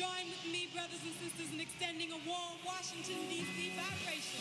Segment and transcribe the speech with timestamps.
[0.00, 3.72] Join with me, brothers and sisters, in extending a warm Washington, D.C.
[3.76, 4.40] vibration.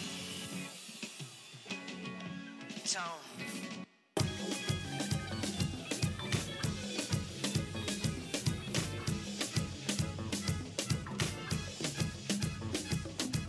[2.85, 3.03] Tone.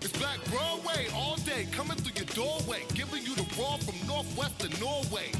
[0.02, 4.58] It's Black Broadway all day, coming through your doorway, giving you the raw from Northwest
[4.58, 5.30] to Norway.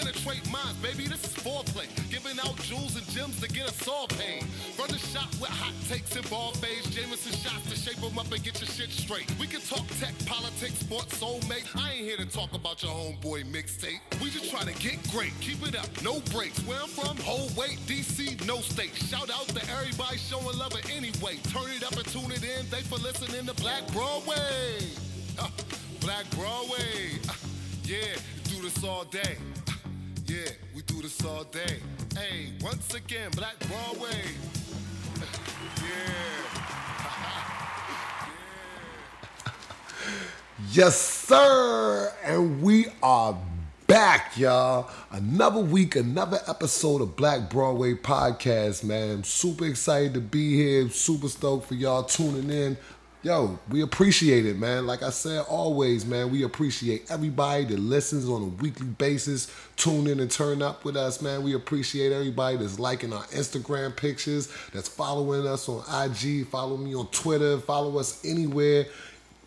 [0.00, 1.84] Penetrate minds, baby, this is foreplay.
[2.10, 4.44] Giving out jewels and gems to get us all paid.
[4.78, 8.32] Run the shop with hot takes and ball fades, Jameson shots to shape them up
[8.32, 9.30] and get your shit straight.
[9.38, 11.68] We can talk tech, politics, sports, soulmate.
[11.76, 14.00] I ain't here to talk about your homeboy mixtape.
[14.22, 16.64] We just try to get great, keep it up, no breaks.
[16.64, 18.94] Where I'm from, whole weight, DC, no state.
[18.94, 21.36] Shout out to everybody showing love anyway.
[21.52, 22.64] Turn it up and tune it in.
[22.72, 24.80] Thanks for listening to Black Broadway.
[25.38, 25.48] Uh,
[26.00, 27.20] Black Broadway.
[27.28, 27.34] Uh,
[27.84, 29.36] yeah, do this all day.
[30.30, 31.80] Yeah, we do this all day.
[32.14, 34.10] Hey, once again, Black Broadway.
[35.82, 36.40] Yeah.
[40.72, 42.12] Yes, sir.
[42.22, 43.36] And we are
[43.88, 44.88] back, y'all.
[45.10, 49.24] Another week, another episode of Black Broadway Podcast, man.
[49.24, 50.88] Super excited to be here.
[50.90, 52.76] Super stoked for y'all tuning in.
[53.22, 54.86] Yo, we appreciate it, man.
[54.86, 59.52] Like I said, always, man, we appreciate everybody that listens on a weekly basis.
[59.76, 61.42] Tune in and turn up with us, man.
[61.42, 66.94] We appreciate everybody that's liking our Instagram pictures, that's following us on IG, follow me
[66.94, 68.86] on Twitter, follow us anywhere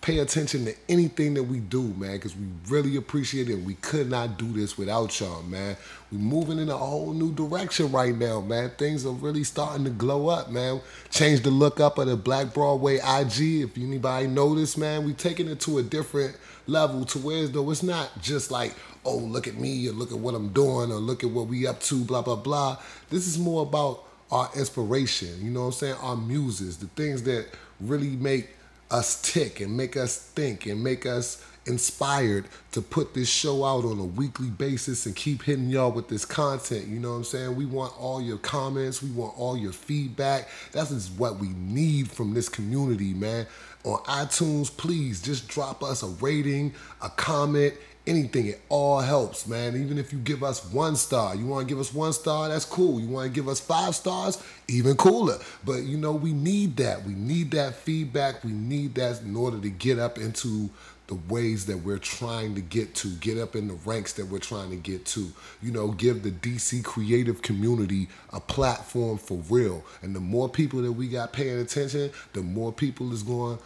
[0.03, 3.55] pay attention to anything that we do, man, because we really appreciate it.
[3.55, 5.77] We could not do this without y'all, man.
[6.11, 8.71] We're moving in a whole new direction right now, man.
[8.71, 10.81] Things are really starting to glow up, man.
[11.09, 13.61] Change the look up of the Black Broadway IG.
[13.61, 16.35] If anybody noticed, man, we taking it to a different
[16.67, 20.17] level to where though it's not just like, oh, look at me or look at
[20.17, 22.77] what I'm doing or look at what we up to, blah, blah, blah.
[23.09, 25.95] This is more about our inspiration, you know what I'm saying?
[26.01, 27.47] Our muses, the things that
[27.79, 28.49] really make
[28.93, 33.85] us tick and make us think and make us inspired to put this show out
[33.85, 36.87] on a weekly basis and keep hitting y'all with this content.
[36.87, 37.55] You know what I'm saying?
[37.55, 40.49] We want all your comments, we want all your feedback.
[40.71, 43.47] That's what we need from this community, man.
[43.83, 47.73] On iTunes, please just drop us a rating, a comment,
[48.05, 48.47] anything.
[48.47, 49.75] It all helps, man.
[49.75, 52.65] Even if you give us one star, you want to give us one star, that's
[52.65, 52.99] cool.
[52.99, 55.37] You want to give us five stars, even cooler.
[55.65, 57.03] But you know, we need that.
[57.03, 58.43] We need that feedback.
[58.43, 60.69] We need that in order to get up into
[61.07, 64.39] the ways that we're trying to get to, get up in the ranks that we're
[64.39, 65.31] trying to get to.
[65.61, 69.83] You know, give the DC creative community a platform for real.
[70.01, 73.59] And the more people that we got paying attention, the more people is going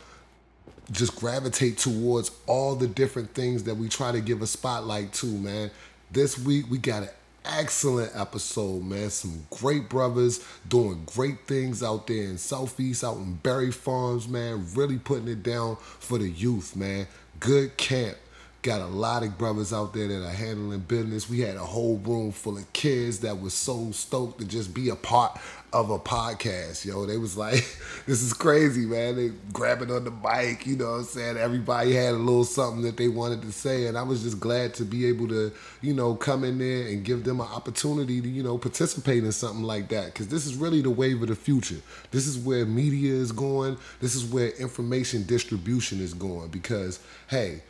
[0.91, 5.27] just gravitate towards all the different things that we try to give a spotlight to,
[5.27, 5.69] man.
[6.11, 7.09] This week we got an
[7.43, 9.09] excellent episode, man.
[9.09, 14.65] Some great brothers doing great things out there in Southeast, out in Barry Farms, man.
[14.75, 17.07] Really putting it down for the youth, man.
[17.39, 18.17] Good camp.
[18.63, 21.29] Got a lot of brothers out there that are handling business.
[21.29, 24.89] We had a whole room full of kids that was so stoked to just be
[24.89, 25.39] a part
[25.73, 27.05] of a podcast, yo.
[27.05, 27.55] They was like,
[28.05, 29.15] this is crazy, man.
[29.15, 31.37] They grabbing on the mic, you know what I'm saying?
[31.37, 34.73] Everybody had a little something that they wanted to say, and I was just glad
[34.75, 35.51] to be able to,
[35.81, 39.31] you know, come in there and give them an opportunity to, you know, participate in
[39.31, 40.05] something like that.
[40.07, 41.81] Because this is really the wave of the future.
[42.11, 43.77] This is where media is going.
[43.99, 46.47] This is where information distribution is going.
[46.47, 47.61] Because, hey,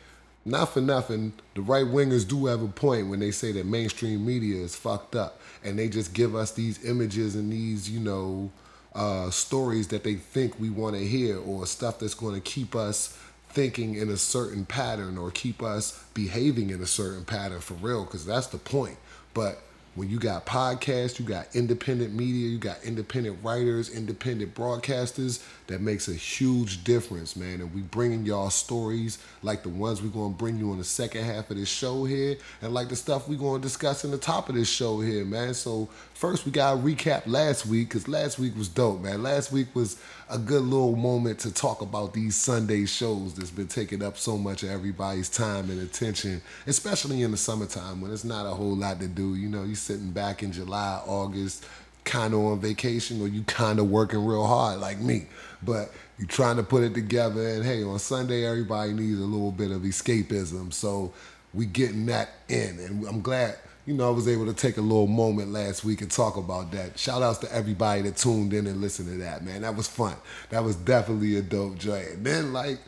[0.44, 4.24] not for nothing, the right wingers do have a point when they say that mainstream
[4.24, 8.50] media is fucked up and they just give us these images and these, you know,
[8.94, 12.74] uh, stories that they think we want to hear or stuff that's going to keep
[12.74, 13.16] us
[13.50, 18.04] thinking in a certain pattern or keep us behaving in a certain pattern for real,
[18.04, 18.96] because that's the point.
[19.34, 19.60] But
[19.94, 25.80] when you got podcasts, you got independent media, you got independent writers, independent broadcasters, that
[25.80, 27.60] makes a huge difference, man.
[27.60, 31.24] And we bringing y'all stories like the ones we're to bring you on the second
[31.24, 34.48] half of this show here, and like the stuff we're to discuss in the top
[34.48, 35.54] of this show here, man.
[35.54, 39.22] So first, we got to recap last week, because last week was dope, man.
[39.22, 40.00] Last week was
[40.30, 44.36] a good little moment to talk about these Sunday shows that's been taking up so
[44.36, 48.76] much of everybody's time and attention, especially in the summertime when it's not a whole
[48.76, 49.34] lot to do.
[49.34, 51.64] You know, you sitting back in July, August,
[52.08, 55.26] kind of on vacation, or you kind of working real hard like me.
[55.62, 59.52] But you're trying to put it together, and hey, on Sunday everybody needs a little
[59.52, 60.72] bit of escapism.
[60.72, 61.12] So
[61.54, 63.56] we getting that in, and I'm glad
[63.88, 66.72] you know, I was able to take a little moment last week and talk about
[66.72, 66.98] that.
[66.98, 69.62] Shout outs to everybody that tuned in and listened to that, man.
[69.62, 70.14] That was fun.
[70.50, 72.06] That was definitely a dope joint.
[72.08, 72.80] And then, like,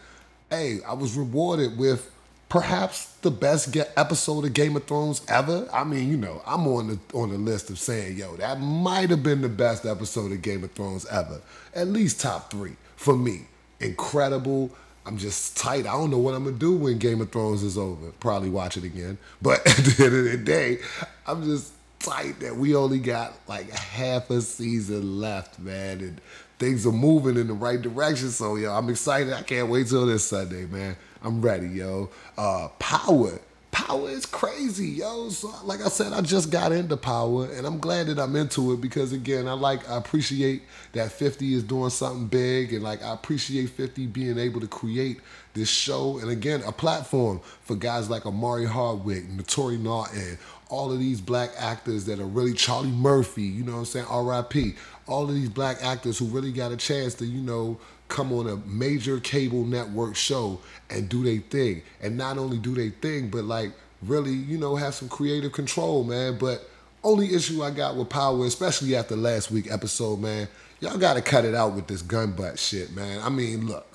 [0.51, 2.11] hey, I was rewarded with
[2.51, 5.67] perhaps the best ge- episode of Game of Thrones ever.
[5.73, 9.09] I mean, you know, I'm on the on the list of saying, yo, that might
[9.09, 11.41] have been the best episode of Game of Thrones ever.
[11.75, 13.47] At least top three for me.
[13.79, 14.71] Incredible.
[15.07, 15.87] I'm just tight.
[15.87, 18.11] I don't know what I'm gonna do when Game of Thrones is over.
[18.21, 19.17] Probably watch it again.
[19.41, 20.79] But at the end of the day,
[21.27, 26.01] I'm just tight that we only got like half a season left, man.
[26.01, 26.21] And
[26.59, 28.31] things are moving in the right direction.
[28.31, 29.33] So yo, I'm excited.
[29.33, 30.97] I can't wait till this Sunday, man.
[31.23, 32.11] I'm ready, yo.
[32.37, 33.39] Uh power.
[33.73, 35.29] Power is crazy, yo.
[35.29, 38.73] So like I said, I just got into power and I'm glad that I'm into
[38.73, 40.63] it because again, I like I appreciate
[40.93, 45.21] that 50 is doing something big and like I appreciate 50 being able to create
[45.55, 50.39] this show and again a platform for guys like Omari Hardwick, Naturi Naughton,
[50.69, 54.07] all of these black actors that are really Charlie Murphy, you know what I'm saying?
[54.09, 54.75] R.I.P.
[55.07, 57.79] All of these black actors who really got a chance to, you know,
[58.11, 60.61] come on a major cable network show
[60.91, 61.83] and do their thing.
[62.03, 63.73] And not only do their thing, but like
[64.03, 66.37] really, you know, have some creative control, man.
[66.39, 66.69] But
[67.03, 70.49] only issue I got with Power, especially after last week episode, man,
[70.81, 73.21] y'all gotta cut it out with this gun butt shit, man.
[73.23, 73.87] I mean, look,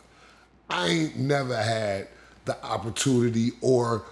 [0.70, 2.08] I ain't never had
[2.46, 4.04] the opportunity or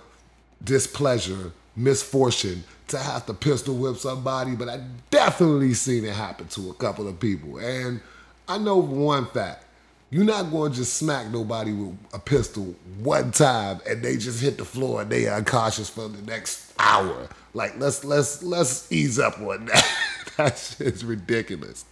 [0.63, 6.69] displeasure, misfortune to have to pistol whip somebody, but I definitely seen it happen to
[6.69, 7.57] a couple of people.
[7.57, 8.01] And
[8.47, 9.65] I know one fact.
[10.13, 14.39] You're not going to just smack nobody with a pistol one time and they just
[14.43, 17.27] hit the floor and they are unconscious for the next hour.
[17.55, 19.97] Like let's let's let's ease up on that.
[20.37, 21.85] that shit's ridiculous.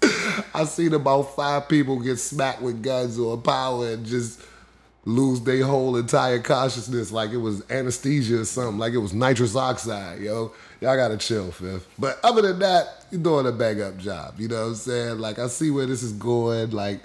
[0.53, 4.39] I seen about five people get smacked with guns or power and just
[5.03, 9.55] lose their whole entire consciousness like it was anesthesia or something, like it was nitrous
[9.55, 10.51] oxide, yo.
[10.79, 11.87] Y'all gotta chill, fifth.
[11.97, 14.39] But other than that, you're doing a bang up job.
[14.39, 15.17] You know what I'm saying?
[15.17, 16.69] Like I see where this is going.
[16.69, 17.01] Like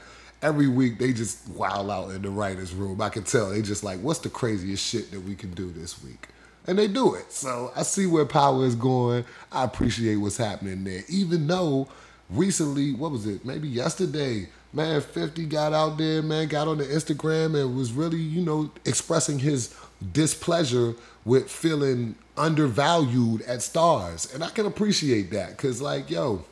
[0.47, 3.01] every week they just wild out in the writer's room.
[3.01, 6.03] I can tell they just like, what's the craziest shit that we can do this
[6.05, 6.29] week?
[6.69, 7.33] And they do it.
[7.33, 9.25] So I see where power is going.
[9.51, 11.03] I appreciate what's happening there.
[11.09, 11.89] Even though
[12.31, 13.45] recently, what was it?
[13.45, 18.19] Maybe yesterday, man, 50 got out there, man, got on the Instagram and was really,
[18.19, 19.75] you know, expressing his
[20.13, 20.95] displeasure
[21.25, 24.33] with feeling undervalued at Starz.
[24.33, 26.45] And I can appreciate that because, like, yo,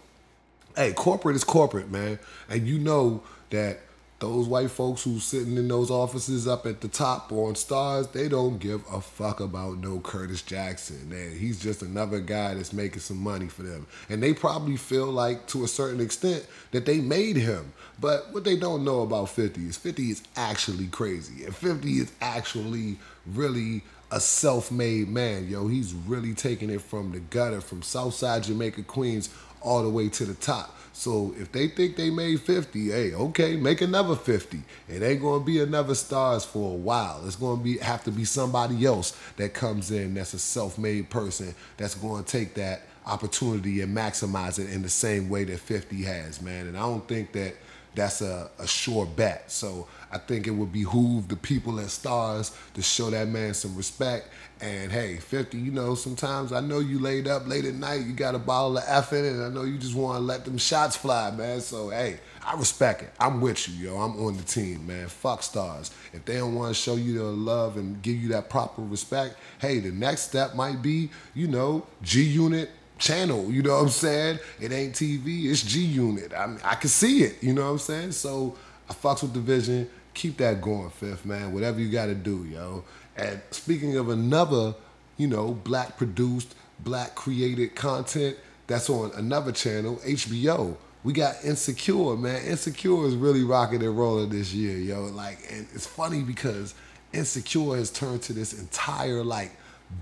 [0.77, 2.19] hey, corporate is corporate, man.
[2.49, 3.81] And you know that
[4.25, 8.27] those white folks who's sitting in those offices up at the top on Starz, they
[8.27, 11.11] don't give a fuck about no Curtis Jackson.
[11.11, 13.87] Man, he's just another guy that's making some money for them.
[14.09, 17.75] And they probably feel like to a certain extent that they made him.
[18.01, 21.45] But what they don't know about 50 is 50 is actually crazy.
[21.45, 25.69] And 50 is actually really a self-made man, yo.
[25.69, 29.29] He's really taking it from the gutter, from Southside Jamaica, Queens,
[29.61, 30.75] all the way to the top.
[30.97, 34.63] So if they think they made 50, hey, okay, make another 50.
[34.89, 37.21] It ain't gonna be another stars for a while.
[37.27, 41.53] It's gonna be have to be somebody else that comes in that's a self-made person
[41.77, 46.41] that's gonna take that opportunity and maximize it in the same way that 50 has,
[46.41, 46.69] man.
[46.69, 47.55] And I don't think that
[47.97, 49.51] that's a, a sure bet.
[49.51, 53.77] So I think it would behoove the people at Starz to show that man some
[53.77, 54.29] respect.
[54.65, 58.15] And hey, 50, you know, sometimes I know you laid up late at night, you
[58.15, 60.97] got a bottle of Effen, and I know you just want to let them shots
[60.97, 61.61] fly, man.
[61.61, 63.11] So hey, I respect it.
[63.21, 63.99] I'm with you, yo.
[63.99, 65.09] I'm on the team, man.
[65.09, 65.91] Fuck Starz.
[66.15, 69.37] If they don't want to show you the love and give you that proper respect,
[69.61, 73.51] hey, the next step might be, you know, G Unit channel.
[73.51, 74.39] You know what I'm saying?
[74.63, 76.33] It ain't TV, it's G Unit.
[76.33, 77.43] I mean, I can see it.
[77.43, 78.13] You know what I'm saying?
[78.13, 78.57] So
[78.89, 79.91] I fucks with the vision.
[80.15, 81.53] Keep that going, fifth man.
[81.53, 82.85] Whatever you got to do, yo.
[83.17, 84.75] And speaking of another,
[85.17, 90.77] you know, black produced, black created content that's on another channel, HBO.
[91.03, 92.45] We got Insecure, man.
[92.47, 95.05] Insecure is really rocking and rolling this year, yo.
[95.05, 96.75] Like, and it's funny because
[97.13, 99.53] Insecure has turned to this entire like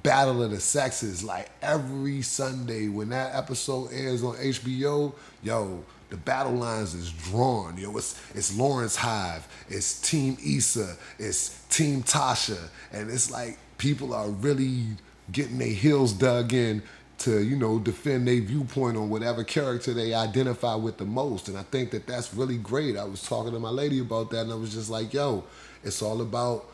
[0.02, 1.25] battle of the sexes.
[1.25, 7.78] Like every Sunday when that episode airs on HBO, yo, the battle lines is drawn.
[7.78, 14.12] Yo, it's it's Lawrence Hive, it's Team Issa, it's Team Tasha, and it's like people
[14.12, 14.88] are really
[15.33, 16.83] getting their heels dug in
[17.16, 21.49] to you know defend their viewpoint on whatever character they identify with the most.
[21.49, 22.99] And i think that that's really great.
[22.99, 25.45] I was talking to my lady about that and i was just like yo
[25.83, 26.66] it's all about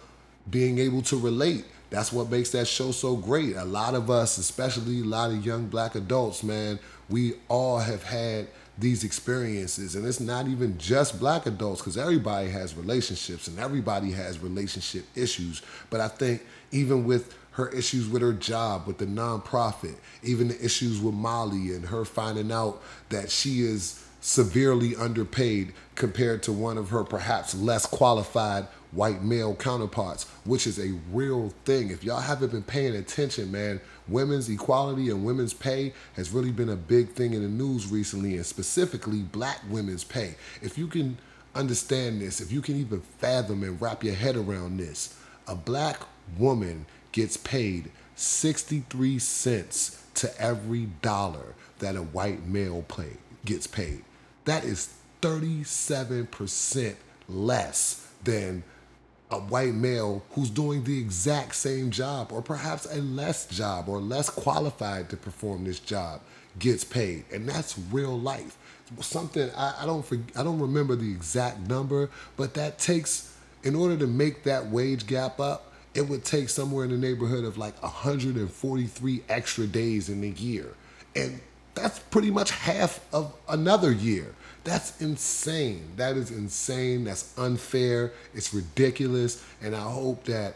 [0.50, 1.64] being able to relate.
[1.90, 3.54] That's what makes that show so great.
[3.54, 8.02] A lot of us especially a lot of young black adults man we all have
[8.02, 13.58] had these experiences and it's not even just black adults because everybody has relationships and
[13.58, 15.62] everybody has relationship issues.
[15.90, 20.64] But i think even with her issues with her job, with the nonprofit, even the
[20.64, 26.78] issues with Molly and her finding out that she is severely underpaid compared to one
[26.78, 31.90] of her perhaps less qualified white male counterparts, which is a real thing.
[31.90, 36.70] If y'all haven't been paying attention, man, women's equality and women's pay has really been
[36.70, 40.36] a big thing in the news recently, and specifically black women's pay.
[40.62, 41.18] If you can
[41.54, 46.00] understand this, if you can even fathom and wrap your head around this, a black
[46.38, 52.84] woman gets paid 63 cents to every dollar that a white male
[53.44, 54.02] gets paid.
[54.48, 56.94] That is 37%
[57.28, 58.62] less than
[59.30, 64.00] a white male who's doing the exact same job or perhaps a less job or
[64.00, 66.22] less qualified to perform this job
[66.58, 67.26] gets paid.
[67.30, 68.56] And that's real life.
[69.02, 73.98] Something I, I don't I don't remember the exact number but that takes in order
[73.98, 77.78] to make that wage gap up it would take somewhere in the neighborhood of like
[77.82, 80.72] 143 extra days in a year.
[81.14, 81.38] And
[81.74, 84.34] that's pretty much half of another year
[84.68, 85.82] that's insane.
[85.96, 87.04] That is insane.
[87.04, 88.12] That's unfair.
[88.34, 89.44] It's ridiculous.
[89.62, 90.54] And I hope that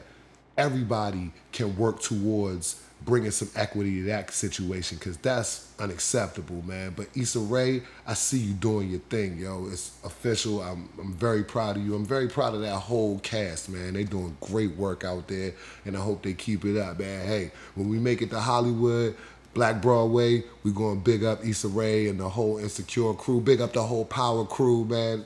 [0.57, 6.93] everybody can work towards bringing some equity to that situation because that's unacceptable, man.
[6.97, 9.67] But Issa Rae, I see you doing your thing, yo.
[9.71, 10.63] It's official.
[10.63, 11.95] I'm, I'm very proud of you.
[11.95, 13.95] I'm very proud of that whole cast, man.
[13.95, 15.53] They doing great work out there,
[15.85, 17.27] and I hope they keep it up, man.
[17.27, 19.17] Hey, when we make it to Hollywood,
[19.55, 23.41] Black Broadway, we going big up Issa Rae and the whole Insecure crew.
[23.41, 25.25] Big up the whole Power crew, man.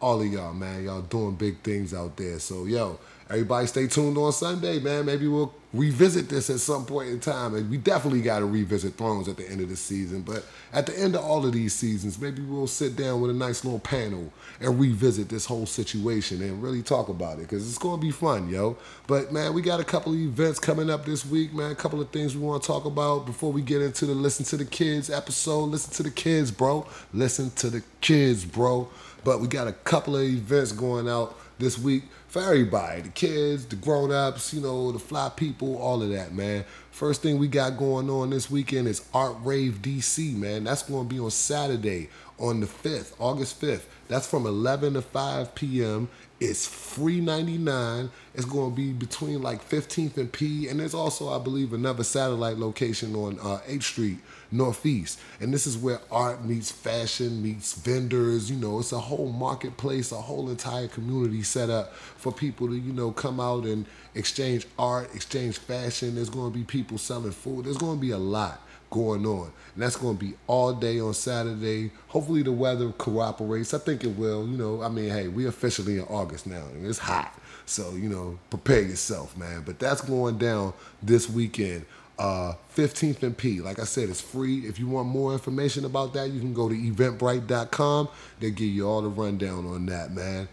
[0.00, 0.84] All of y'all, man.
[0.84, 2.38] Y'all doing big things out there.
[2.40, 2.98] So, yo,
[3.30, 5.06] everybody stay tuned on Sunday, man.
[5.06, 7.54] Maybe we'll revisit this at some point in time.
[7.54, 10.22] And we definitely got to revisit Thrones at the end of the season.
[10.22, 13.34] But at the end of all of these seasons, maybe we'll sit down with a
[13.34, 17.78] nice little panel and revisit this whole situation and really talk about it because it's
[17.78, 18.76] going to be fun, yo.
[19.06, 21.70] But man, we got a couple of events coming up this week, man.
[21.70, 24.44] A couple of things we want to talk about before we get into the Listen
[24.46, 25.64] to the Kids episode.
[25.64, 26.86] Listen to the kids, bro.
[27.12, 28.88] Listen to the kids, bro.
[29.22, 33.66] But we got a couple of events going out this week for everybody the kids,
[33.66, 36.64] the grown ups, you know, the fly people, all of that, man.
[36.90, 40.64] First thing we got going on this weekend is Art Rave DC, man.
[40.64, 43.84] That's going to be on Saturday on the 5th, August 5th.
[44.08, 46.08] That's from 11 to 5 p.m.
[46.40, 48.10] It's free 99.
[48.34, 50.68] It's going to be between like 15th and P.
[50.68, 54.18] And there's also, I believe, another satellite location on uh, 8th Street
[54.50, 55.20] Northeast.
[55.40, 58.50] And this is where art meets fashion, meets vendors.
[58.50, 62.74] You know, it's a whole marketplace, a whole entire community set up for people to,
[62.74, 66.14] you know, come out and exchange art, exchange fashion.
[66.14, 67.66] There's going to be people selling food.
[67.66, 69.52] There's going to be a lot going on.
[69.74, 71.90] And that's going to be all day on Saturday.
[72.08, 73.74] Hopefully the weather cooperates.
[73.74, 74.46] I think it will.
[74.46, 76.64] You know, I mean, hey, we're officially in August now.
[76.74, 77.38] And it's hot.
[77.66, 79.62] So, you know, prepare yourself, man.
[79.66, 81.84] But that's going down this weekend.
[82.18, 83.60] Uh, 15th and P.
[83.60, 84.66] Like I said, it's free.
[84.66, 88.08] If you want more information about that, you can go to eventbrite.com.
[88.40, 90.48] They give you all the rundown on that, man.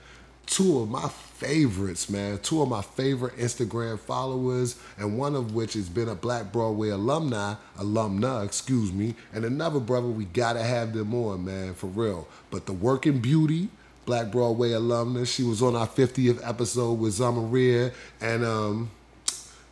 [0.45, 2.37] Two of my favorites, man.
[2.37, 6.89] Two of my favorite Instagram followers, and one of which has been a Black Broadway
[6.89, 10.07] alumni, alumna, excuse me, and another brother.
[10.07, 12.27] We gotta have them on, man, for real.
[12.51, 13.69] But the Working Beauty,
[14.05, 17.91] Black Broadway alumna, she was on our 50th episode with Zamaria,
[18.21, 18.91] and um,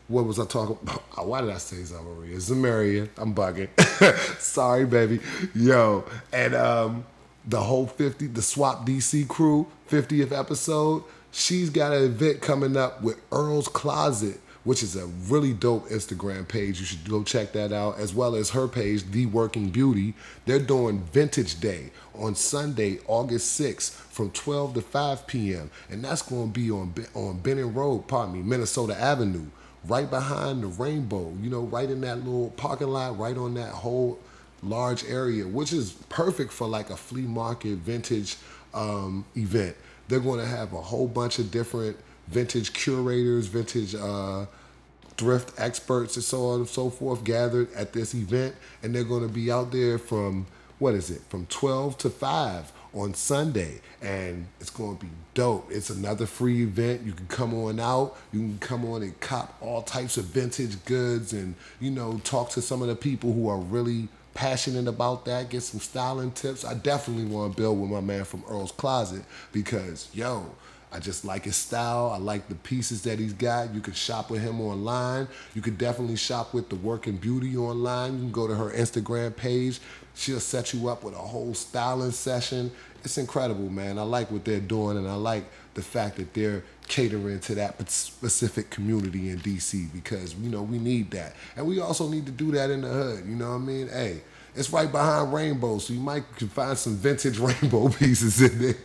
[0.07, 1.01] what was I talking about?
[1.27, 2.35] Why did I say Zamaria?
[2.37, 3.09] Zamaria.
[3.17, 3.69] I'm bugging.
[4.39, 5.19] Sorry, baby.
[5.55, 6.05] Yo.
[6.31, 7.05] And um,
[7.47, 13.01] the whole 50, the Swap DC crew, 50th episode, she's got an event coming up
[13.01, 16.79] with Earl's Closet, which is a really dope Instagram page.
[16.79, 20.13] You should go check that out, as well as her page, The Working Beauty.
[20.45, 25.71] They're doing Vintage Day on Sunday, August 6th from 12 to 5 p.m.
[25.89, 29.47] And that's going to be on, on Benning Road, pardon me, Minnesota Avenue
[29.87, 33.69] right behind the rainbow, you know, right in that little parking lot, right on that
[33.69, 34.19] whole
[34.61, 38.37] large area, which is perfect for like a flea market vintage
[38.73, 39.75] um, event.
[40.07, 41.97] They're going to have a whole bunch of different
[42.27, 44.45] vintage curators, vintage uh,
[45.17, 48.55] thrift experts, and so on and so forth gathered at this event.
[48.81, 50.45] And they're going to be out there from,
[50.79, 55.71] what is it, from 12 to 5 on Sunday, and it's going to be dope.
[55.71, 57.01] It's another free event.
[57.03, 58.15] You can come on out.
[58.31, 62.49] You can come on and cop all types of vintage goods, and you know talk
[62.51, 65.49] to some of the people who are really passionate about that.
[65.49, 66.65] Get some styling tips.
[66.65, 70.51] I definitely want to build with my man from Earl's Closet because yo.
[70.93, 72.11] I just like his style.
[72.13, 73.73] I like the pieces that he's got.
[73.73, 75.27] You can shop with him online.
[75.55, 78.13] You can definitely shop with the Working Beauty online.
[78.13, 79.79] You can go to her Instagram page.
[80.13, 82.71] She'll set you up with a whole styling session.
[83.03, 83.97] It's incredible, man.
[83.97, 87.89] I like what they're doing, and I like the fact that they're catering to that
[87.89, 92.31] specific community in DC because you know we need that, and we also need to
[92.31, 93.25] do that in the hood.
[93.25, 93.87] You know what I mean?
[93.89, 94.21] Hey,
[94.55, 98.75] It's right behind Rainbow, so you might can find some vintage Rainbow pieces in there.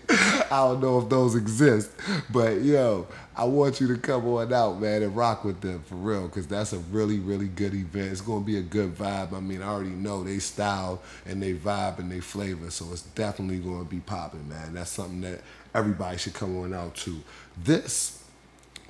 [0.51, 1.91] I don't know if those exist,
[2.31, 3.07] but yo,
[3.37, 6.47] I want you to come on out, man, and rock with them for real, because
[6.47, 8.13] that's a really, really good event.
[8.13, 9.35] It's gonna be a good vibe.
[9.35, 13.03] I mean, I already know they style and they vibe and they flavor, so it's
[13.03, 14.73] definitely gonna be popping, man.
[14.73, 15.43] That's something that
[15.75, 17.21] everybody should come on out to.
[17.63, 18.25] This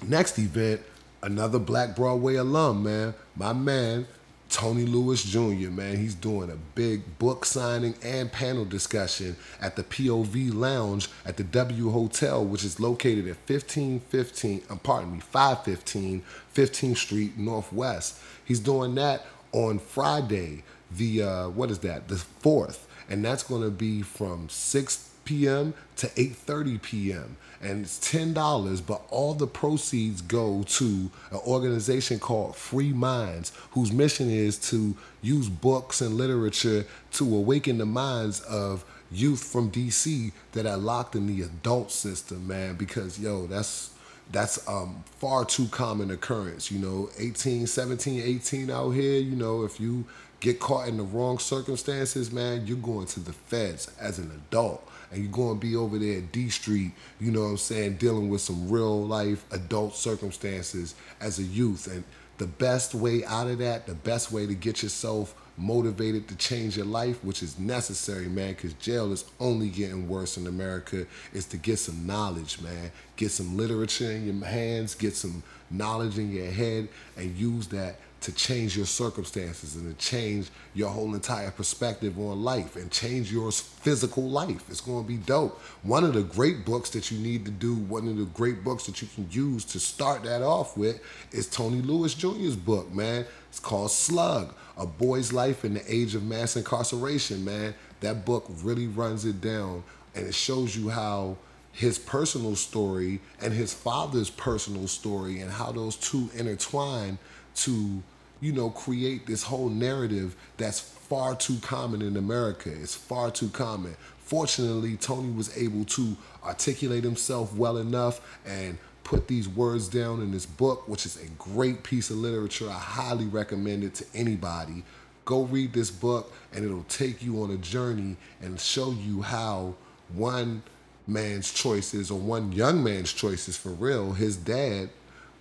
[0.01, 0.81] next event,
[1.23, 3.15] another Black Broadway alum, man.
[3.35, 4.07] My man,
[4.49, 9.83] Tony Lewis Jr., man, he's doing a big book signing and panel discussion at the
[9.83, 16.23] POV Lounge at the W Hotel, which is located at 1515, uh, pardon me, 515
[16.55, 18.19] 15th Street Northwest.
[18.45, 23.63] He's doing that on Friday, the, uh, what is that, the 4th, and that's going
[23.63, 25.75] to be from 6 p.m.
[25.97, 27.37] to 8:30 p.m.
[27.61, 33.53] and it's ten dollars, but all the proceeds go to an organization called Free Minds,
[33.73, 39.71] whose mission is to use books and literature to awaken the minds of youth from
[39.71, 42.77] DC that are locked in the adult system, man.
[42.77, 43.91] Because yo, that's
[44.33, 46.71] that's um, far too common occurrence.
[46.71, 50.07] You know, 18, 17, 18 out here, you know, if you
[50.41, 54.89] get caught in the wrong circumstances, man, you're going to the feds as an adult.
[55.11, 57.97] And you're going to be over there at D Street, you know what I'm saying,
[57.97, 61.87] dealing with some real life adult circumstances as a youth.
[61.87, 62.05] And
[62.39, 66.77] the best way out of that, the best way to get yourself motivated to change
[66.77, 71.47] your life, which is necessary, man, because jail is only getting worse in America, is
[71.47, 72.93] to get some knowledge, man.
[73.17, 77.99] Get some literature in your hands, get some knowledge in your head, and use that
[78.21, 83.33] to change your circumstances and to change your whole entire perspective on life and change
[83.33, 84.69] your physical life.
[84.69, 85.59] It's going to be dope.
[85.83, 88.87] One of the great books that you need to do, one of the great books
[88.87, 91.01] that you can use to start that off with
[91.33, 93.25] is Tony Lewis Jr.'s book, man.
[93.51, 97.75] It's called Slugg, A Boy's Life in the Age of Mass Incarceration, man.
[98.01, 99.85] That book really runs it down
[100.15, 101.37] and it shows you how
[101.73, 107.19] his personal story and his father's personal story and how those two intertwine
[107.59, 108.03] to
[108.41, 112.71] you know create this whole narrative that's far too common in America.
[112.71, 113.97] It's far too common.
[114.19, 120.33] Fortunately, Tony was able to articulate himself well enough and put these words down in
[120.33, 122.69] this book, which is a great piece of literature.
[122.69, 124.85] I highly recommend it to anybody.
[125.25, 129.75] Go read this book, and it'll take you on a journey and show you how
[130.13, 130.63] one
[131.09, 134.91] man's choices or one young man's choices for real, his dad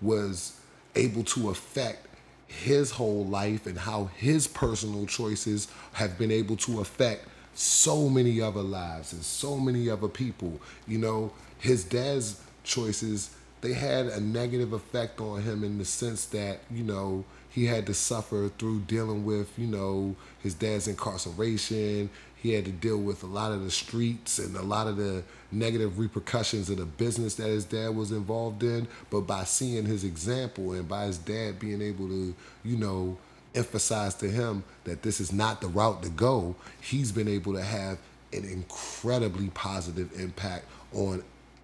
[0.02, 0.60] was
[0.96, 2.07] able to affect
[2.48, 8.40] his whole life and how his personal choices have been able to affect so many
[8.40, 10.60] other lives and so many other people.
[10.88, 13.32] You know, his dad's choices,
[13.62, 17.26] they had a negative effect on him in the sense that, you know,
[17.58, 22.08] he had to suffer through dealing with, you know, his dad's incarceration.
[22.36, 25.24] He had to deal with a lot of the streets and a lot of the
[25.52, 28.88] negative repercussions of the business that his dad was involved in.
[29.10, 33.18] But by seeing his example and by his dad being able to, you know,
[33.56, 37.64] emphasize to him that this is not the route to go, he's been able to
[37.64, 37.98] have
[38.34, 41.24] an incredibly positive impact on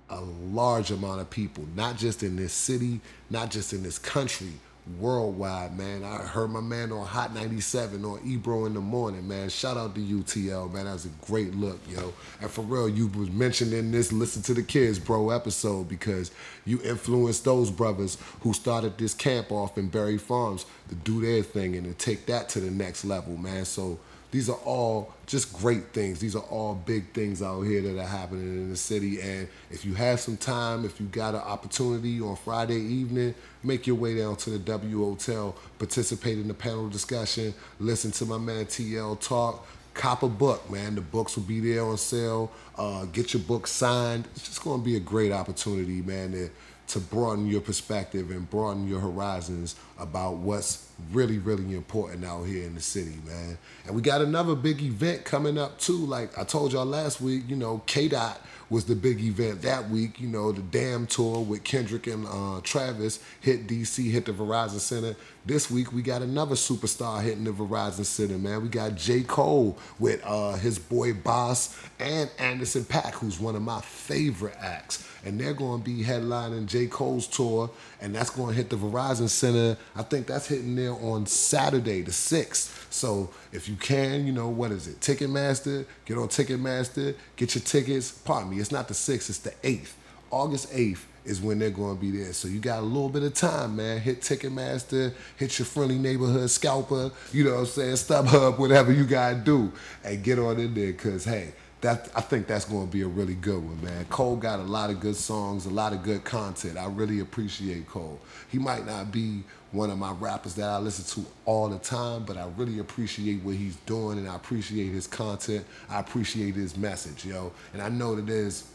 [0.09, 4.53] a large amount of people, not just in this city, not just in this country,
[4.99, 6.03] worldwide, man.
[6.03, 9.49] I heard my man on Hot 97 on Ebro in the morning, man.
[9.49, 10.85] Shout out to UTL, man.
[10.85, 12.13] That was a great look, yo.
[12.41, 16.31] And for real, you was mentioned in this Listen to the Kids, bro, episode because
[16.65, 21.43] you influenced those brothers who started this camp off in Barry Farms to do their
[21.43, 23.65] thing and to take that to the next level, man.
[23.65, 23.99] So
[24.33, 26.19] these are all just great things.
[26.19, 29.21] These are all big things out here that are happening in the city.
[29.21, 33.85] And if you have some time, if you got an opportunity on Friday evening, make
[33.85, 38.39] your way down to the W Hotel, participate in the panel discussion, listen to my
[38.39, 39.67] man TL talk.
[39.93, 40.95] Cop a book, man.
[40.95, 42.51] The books will be there on sale.
[42.75, 44.27] Uh, get your book signed.
[44.35, 46.49] It's just going to be a great opportunity, man, to,
[46.87, 52.65] to broaden your perspective and broaden your horizons about what's really, really important out here
[52.65, 53.57] in the city, man.
[53.85, 56.05] And we got another big event coming up too.
[56.05, 59.89] Like I told y'all last week, you know, K Dot was the big event that
[59.89, 60.19] week.
[60.19, 64.79] You know, the Damn Tour with Kendrick and uh, Travis hit DC, hit the Verizon
[64.79, 65.15] Center.
[65.45, 68.61] This week we got another superstar hitting the Verizon Center, man.
[68.61, 69.21] We got J.
[69.23, 75.07] Cole with uh, his boy Bas and Anderson .Paak, who's one of my favorite acts.
[75.25, 76.87] And they're going to be headlining J.
[76.87, 77.69] Cole's tour,
[78.01, 79.77] and that's going to hit the Verizon Center.
[79.95, 82.91] I think that's hitting there on Saturday, the 6th.
[82.91, 84.99] So if you can, you know, what is it?
[84.99, 88.11] Ticketmaster, get on Ticketmaster, get your tickets.
[88.11, 89.93] Pardon me, it's not the 6th, it's the 8th
[90.33, 92.33] August 8th is when they're going to be there.
[92.33, 94.01] So you got a little bit of time, man.
[94.01, 99.05] Hit Ticketmaster, hit your friendly neighborhood scalper, you know what I'm saying, StubHub, whatever you
[99.05, 99.71] got to do,
[100.03, 101.53] and get on in there because, hey,
[101.83, 104.05] that I think that's going to be a really good one, man.
[104.05, 106.77] Cole got a lot of good songs, a lot of good content.
[106.77, 108.21] I really appreciate Cole.
[108.49, 109.43] He might not be
[109.73, 113.43] one of my rappers that I listen to all the time, but I really appreciate
[113.43, 115.65] what he's doing and I appreciate his content.
[115.89, 117.51] I appreciate his message, yo.
[117.73, 118.65] And I know that there's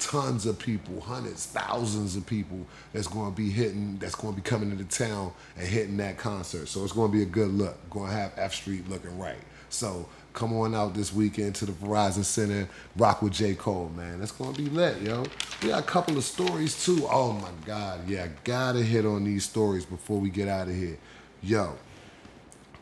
[0.00, 4.40] tons of people, hundreds, thousands of people that's going to be hitting, that's going to
[4.40, 6.66] be coming into town and hitting that concert.
[6.66, 7.88] So it's going to be a good look.
[7.90, 9.38] Going to have F Street looking right.
[9.68, 13.54] So come on out this weekend to the Verizon Center, rock with J.
[13.54, 14.20] Cole, man.
[14.20, 15.24] That's to be lit, yo.
[15.62, 17.06] We got a couple of stories too.
[17.10, 20.98] Oh my God, yeah, gotta hit on these stories before we get out of here.
[21.42, 21.74] Yo,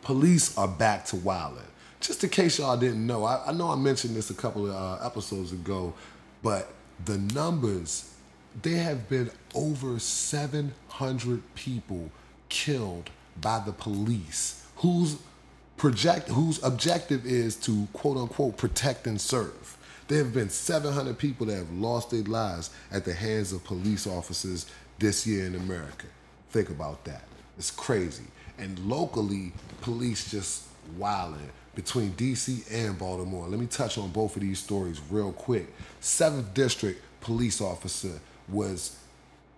[0.03, 1.63] police are back to wilding.
[2.01, 4.75] Just in case y'all didn't know, I, I know I mentioned this a couple of
[4.75, 5.95] uh, episodes ago,
[6.43, 6.73] but
[7.05, 8.13] the numbers,
[8.63, 12.11] there have been over 700 people
[12.49, 15.17] killed by the police whose
[15.77, 19.77] project whose objective is to quote unquote protect and serve.
[20.09, 24.07] There have been 700 people that have lost their lives at the hands of police
[24.07, 24.67] officers
[24.99, 26.07] this year in America.
[26.51, 27.25] Think about that.
[27.59, 28.25] It's crazy.
[28.59, 30.65] And locally, police just
[30.97, 33.49] wilding between DC and Baltimore.
[33.49, 35.75] Let me touch on both of these stories real quick.
[36.01, 38.97] 7th District police officer was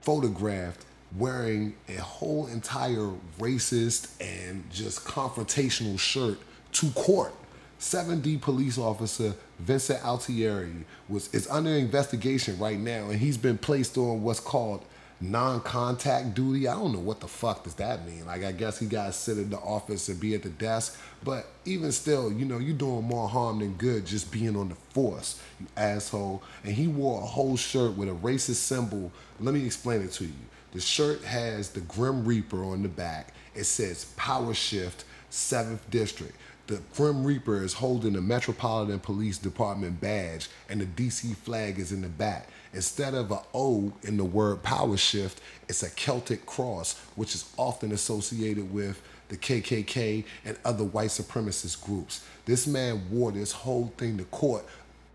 [0.01, 0.85] photographed
[1.19, 6.39] wearing a whole entire racist and just confrontational shirt
[6.73, 7.35] to court.
[7.79, 10.73] 7D police officer Vincent Altieri
[11.09, 14.83] was is under investigation right now and he's been placed on what's called
[15.21, 16.69] non-contact duty.
[16.69, 18.27] I don't know what the fuck does that mean.
[18.27, 20.99] Like I guess he got to sit in the office and be at the desk,
[21.25, 24.75] but even still, you know, you're doing more harm than good just being on the
[24.75, 26.43] force, you asshole.
[26.65, 29.11] And he wore a whole shirt with a racist symbol.
[29.41, 30.33] Let me explain it to you.
[30.77, 33.33] The shirt has the Grim Reaper on the back.
[33.55, 36.35] It says Power Shift 7th District.
[36.67, 41.93] The Grim Reaper is holding the Metropolitan Police Department badge, and the DC flag is
[41.93, 42.51] in the back.
[42.75, 47.51] Instead of an O in the word power shift, it's a Celtic cross, which is
[47.57, 52.23] often associated with the KKK and other white supremacist groups.
[52.45, 54.67] This man wore this whole thing to court,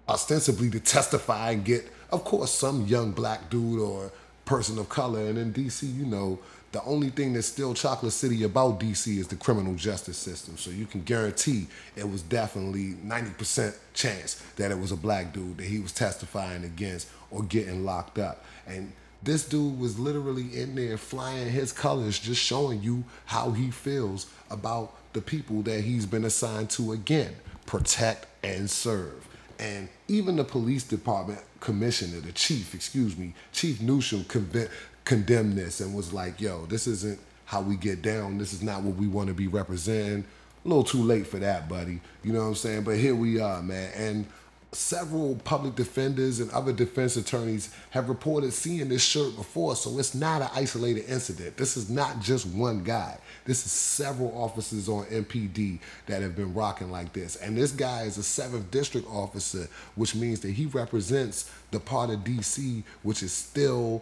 [0.09, 4.11] ostensibly to testify and get, of course, some young black dude or
[4.45, 5.21] person of color.
[5.21, 6.39] And in DC, you know,
[6.71, 10.57] the only thing that's still Chocolate City about DC is the criminal justice system.
[10.57, 15.57] So you can guarantee it was definitely 90% chance that it was a black dude
[15.57, 18.45] that he was testifying against or getting locked up.
[18.65, 23.69] And this dude was literally in there flying his colors, just showing you how he
[23.69, 29.27] feels about the people that he's been assigned to again protect and serve.
[29.61, 34.69] And even the police department commissioner, the chief, excuse me, Chief Newsham conv-
[35.05, 38.39] condemned this and was like, yo, this isn't how we get down.
[38.39, 40.25] This is not what we want to be representing.
[40.65, 42.01] A little too late for that, buddy.
[42.23, 42.83] You know what I'm saying?
[42.83, 43.91] But here we are, man.
[43.95, 44.25] And
[44.73, 50.15] several public defenders and other defense attorneys have reported seeing this shirt before, so it's
[50.15, 51.57] not an isolated incident.
[51.57, 53.17] This is not just one guy.
[53.43, 57.35] This is several officers on MPD that have been rocking like this.
[57.35, 62.09] And this guy is a 7th district officer, which means that he represents the part
[62.09, 64.01] of DC which is still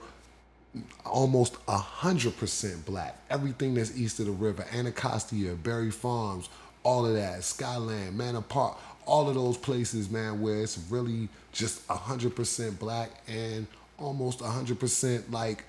[1.03, 3.17] almost 100% black.
[3.31, 6.47] Everything that's east of the river, Anacostia, Barry Farms,
[6.83, 8.77] all of that, Skyland, Manor Park,
[9.09, 13.67] all of those places, man, where it's really just 100% black and
[13.97, 15.65] almost 100% like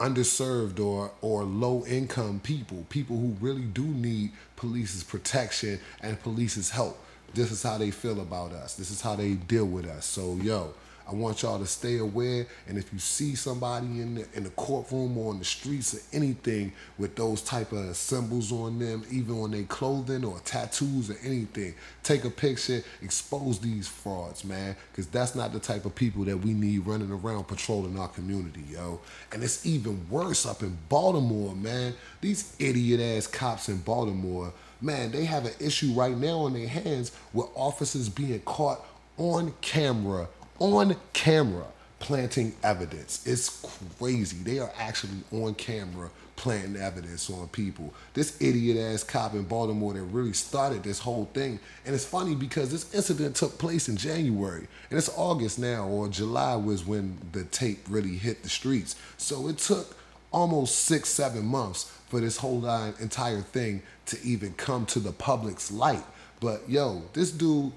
[0.00, 6.70] underserved or or low income people, people who really do need police's protection and police's
[6.70, 6.98] help.
[7.34, 8.74] This is how they feel about us.
[8.74, 10.06] This is how they deal with us.
[10.06, 10.74] So, yo,
[11.06, 12.46] I want y'all to stay aware.
[12.66, 16.16] And if you see somebody in the in the courtroom or on the streets or
[16.16, 21.16] anything with those type of symbols on them, even on their clothing or tattoos or
[21.22, 24.76] anything, take a picture, expose these frauds, man.
[24.90, 28.64] Because that's not the type of people that we need running around patrolling our community,
[28.70, 29.00] yo.
[29.32, 31.94] And it's even worse up in Baltimore, man.
[32.22, 36.68] These idiot ass cops in Baltimore, man, they have an issue right now on their
[36.68, 38.84] hands with officers being caught
[39.16, 41.66] on camera on camera
[41.98, 43.26] planting evidence.
[43.26, 43.64] It's
[43.98, 44.36] crazy.
[44.36, 47.94] They are actually on camera planting evidence on people.
[48.12, 51.58] This idiot ass cop in Baltimore that really started this whole thing.
[51.86, 56.08] And it's funny because this incident took place in January and it's August now, or
[56.08, 58.96] July was when the tape really hit the streets.
[59.16, 59.96] So it took
[60.30, 62.66] almost six, seven months for this whole
[63.00, 66.04] entire thing to even come to the public's light.
[66.40, 67.72] But yo, this dude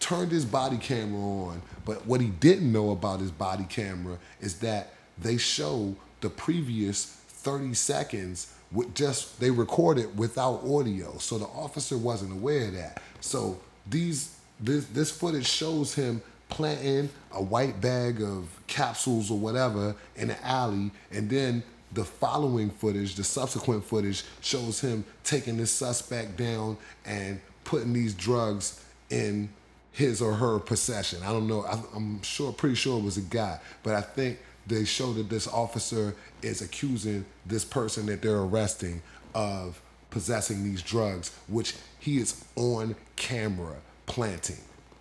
[0.00, 4.58] turned his body camera on, but what he didn't know about his body camera is
[4.60, 11.16] that they show the previous 30 seconds with just they recorded without audio.
[11.18, 13.02] So the officer wasn't aware of that.
[13.20, 19.94] So these this this footage shows him planting a white bag of capsules or whatever
[20.16, 25.72] in the alley and then the following footage, the subsequent footage, shows him taking this
[25.72, 29.48] suspect down and putting these drugs in
[29.92, 31.20] his or her possession.
[31.22, 31.64] I don't know.
[31.64, 35.28] I, I'm sure, pretty sure it was a guy, but I think they show that
[35.28, 39.02] this officer is accusing this person that they're arresting
[39.34, 43.76] of possessing these drugs, which he is on camera
[44.06, 44.58] planting.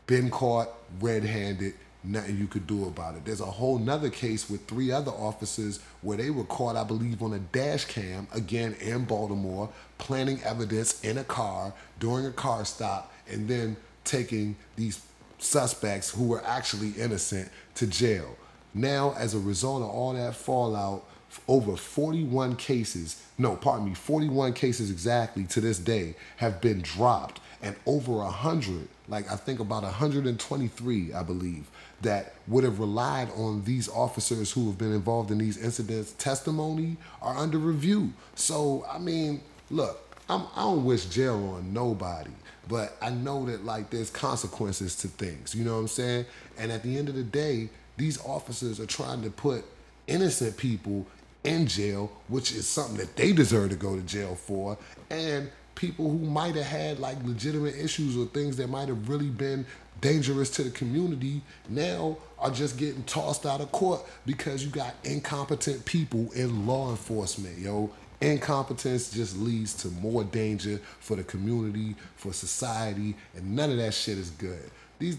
[0.07, 1.73] Been caught red handed,
[2.03, 3.25] nothing you could do about it.
[3.25, 7.21] There's a whole nother case with three other officers where they were caught, I believe,
[7.21, 12.65] on a dash cam, again in Baltimore, planting evidence in a car during a car
[12.65, 15.01] stop, and then taking these
[15.37, 18.35] suspects who were actually innocent to jail.
[18.73, 21.05] Now, as a result of all that fallout,
[21.47, 27.39] over 41 cases, no, pardon me, 41 cases exactly to this day have been dropped,
[27.61, 31.67] and over 100, like I think about 123, I believe,
[32.01, 36.97] that would have relied on these officers who have been involved in these incidents' testimony
[37.21, 38.13] are under review.
[38.35, 42.31] So, I mean, look, I'm, I don't wish jail on nobody,
[42.69, 45.53] but I know that like there's consequences to things.
[45.53, 46.25] You know what I'm saying?
[46.57, 49.65] And at the end of the day, these officers are trying to put
[50.07, 51.05] innocent people
[51.43, 54.77] in jail, which is something that they deserve to go to jail for,
[55.09, 59.29] and people who might have had like legitimate issues or things that might have really
[59.29, 59.65] been
[60.01, 64.93] dangerous to the community now are just getting tossed out of court because you got
[65.03, 67.89] incompetent people in law enforcement, yo.
[68.21, 73.93] Incompetence just leads to more danger for the community, for society, and none of that
[73.93, 74.69] shit is good.
[74.99, 75.17] These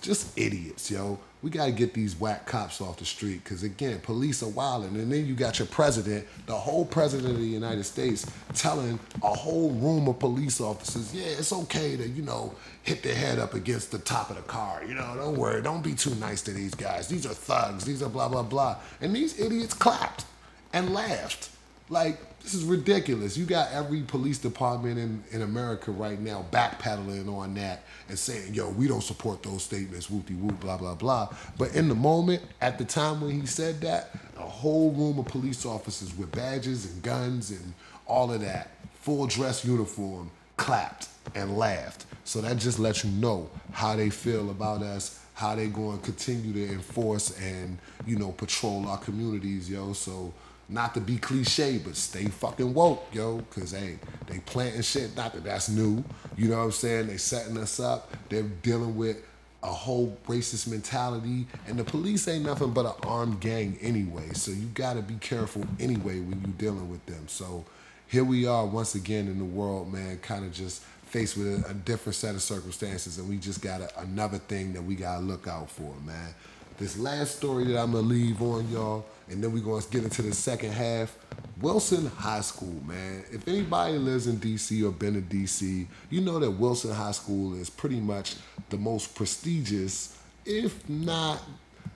[0.00, 1.18] just idiots, yo.
[1.42, 4.94] We got to get these whack cops off the street because, again, police are wilding.
[4.94, 9.34] And then you got your president, the whole president of the United States, telling a
[9.34, 13.54] whole room of police officers, yeah, it's okay to, you know, hit their head up
[13.54, 14.84] against the top of the car.
[14.86, 15.60] You know, don't worry.
[15.62, 17.08] Don't be too nice to these guys.
[17.08, 17.84] These are thugs.
[17.84, 18.76] These are blah, blah, blah.
[19.00, 20.24] And these idiots clapped
[20.72, 21.50] and laughed.
[21.92, 23.36] Like, this is ridiculous.
[23.36, 28.54] You got every police department in, in America right now backpedaling on that and saying,
[28.54, 31.28] yo, we don't support those statements, whoopty whoop, blah, blah, blah.
[31.58, 35.26] But in the moment, at the time when he said that, a whole room of
[35.26, 37.74] police officers with badges and guns and
[38.06, 42.06] all of that, full dress uniform, clapped and laughed.
[42.24, 46.04] So that just lets you know how they feel about us, how they going to
[46.04, 47.76] continue to enforce and,
[48.06, 49.92] you know, patrol our communities, yo.
[49.92, 50.32] So
[50.72, 53.40] not to be cliche, but stay fucking woke, yo.
[53.50, 55.16] Cause hey, they planting shit.
[55.16, 56.02] Not that that's new.
[56.36, 57.08] You know what I'm saying?
[57.08, 58.10] They setting us up.
[58.28, 59.22] They're dealing with
[59.62, 64.30] a whole racist mentality, and the police ain't nothing but an armed gang anyway.
[64.32, 67.28] So you gotta be careful anyway when you dealing with them.
[67.28, 67.64] So
[68.08, 70.18] here we are once again in the world, man.
[70.18, 74.00] Kind of just faced with a, different set of circumstances, and we just got a,
[74.00, 76.34] another thing that we gotta look out for, man.
[76.78, 80.22] This last story that I'm gonna leave on y'all, and then we're gonna get into
[80.22, 81.16] the second half.
[81.60, 83.24] Wilson High School, man.
[83.30, 87.54] If anybody lives in DC or been to DC, you know that Wilson High School
[87.54, 88.36] is pretty much
[88.70, 91.40] the most prestigious, if not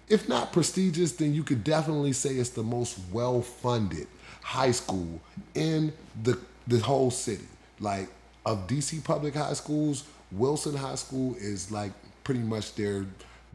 [0.09, 4.07] if not prestigious, then you could definitely say it's the most well-funded
[4.41, 5.21] high school
[5.55, 7.47] in the the whole city.
[7.81, 8.09] Like
[8.45, 13.07] of DC public high schools, Wilson High School is like pretty much their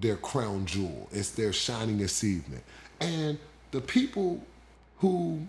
[0.02, 1.08] their crown jewel.
[1.12, 2.64] It's their shining achievement.
[3.00, 3.38] And
[3.72, 4.44] the people
[5.00, 5.42] who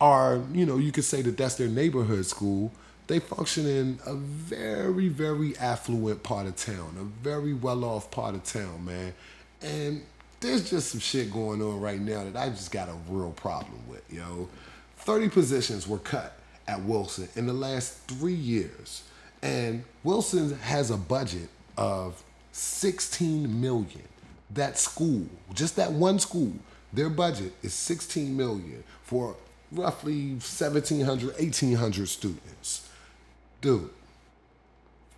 [0.00, 2.72] are, you know, you could say that that's their neighborhood school,
[3.06, 8.34] they function in a very, very affluent part of town, a very well off part
[8.34, 9.12] of town, man.
[9.60, 10.02] And
[10.40, 13.80] there's just some shit going on right now that I just got a real problem
[13.88, 14.48] with, yo.
[14.98, 16.36] 30 positions were cut
[16.68, 19.02] at Wilson in the last three years.
[19.42, 24.02] And Wilson has a budget of 16 million.
[24.50, 26.52] That school, just that one school,
[26.92, 29.36] their budget is 16 million for
[29.70, 32.88] roughly 1700 1800 students.
[33.60, 33.90] Dude,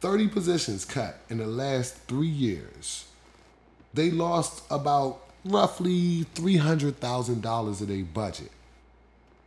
[0.01, 3.07] 30 positions cut in the last 3 years.
[3.95, 8.51] They lost about roughly $300,000 of their budget.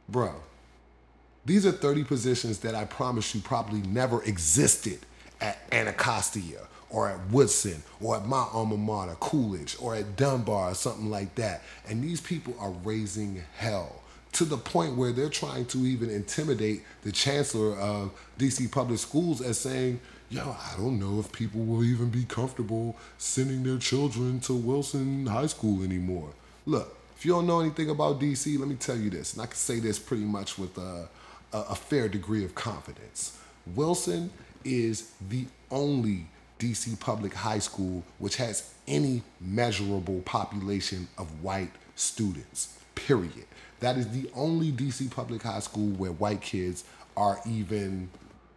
[0.07, 0.33] Bro,
[1.45, 4.99] these are 30 positions that I promise you probably never existed
[5.41, 6.61] at Anacostia
[6.95, 11.36] or at Woodson or at my alma mater, Coolidge, or at Dunbar or something like
[11.36, 11.62] that.
[11.89, 16.84] And these people are raising hell to the point where they're trying to even intimidate
[17.03, 21.84] the chancellor of DC Public Schools as saying, yo, I don't know if people will
[21.84, 26.29] even be comfortable sending their children to Wilson High School anymore.
[26.65, 29.47] Look, if you don't know anything about DC, let me tell you this, and I
[29.47, 31.10] can say this pretty much with a,
[31.51, 33.38] a, a fair degree of confidence.
[33.75, 34.29] Wilson
[34.63, 36.27] is the only
[36.65, 43.45] DC public high school which has any measurable population of white students, period.
[43.80, 46.84] That is the only DC public high school where white kids
[47.15, 48.10] are even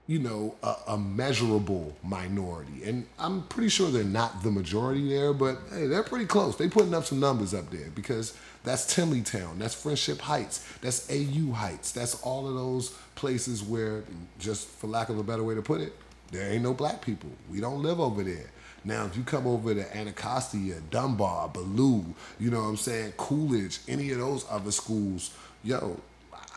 [0.09, 2.83] you know, a, a, measurable minority.
[2.85, 6.57] And I'm pretty sure they're not the majority there, but hey, they're pretty close.
[6.57, 11.53] They putting up some numbers up there because that's Tenleytown, that's Friendship Heights, that's AU
[11.53, 14.03] Heights, that's all of those places where,
[14.39, 15.95] just for lack of a better way to put it,
[16.31, 17.31] there ain't no black people.
[17.51, 18.51] We don't live over there.
[18.85, 22.05] Now, if you come over to Anacostia, Dunbar, Ballou,
[22.39, 26.01] you know what I'm saying, Coolidge, any of those other schools, yo,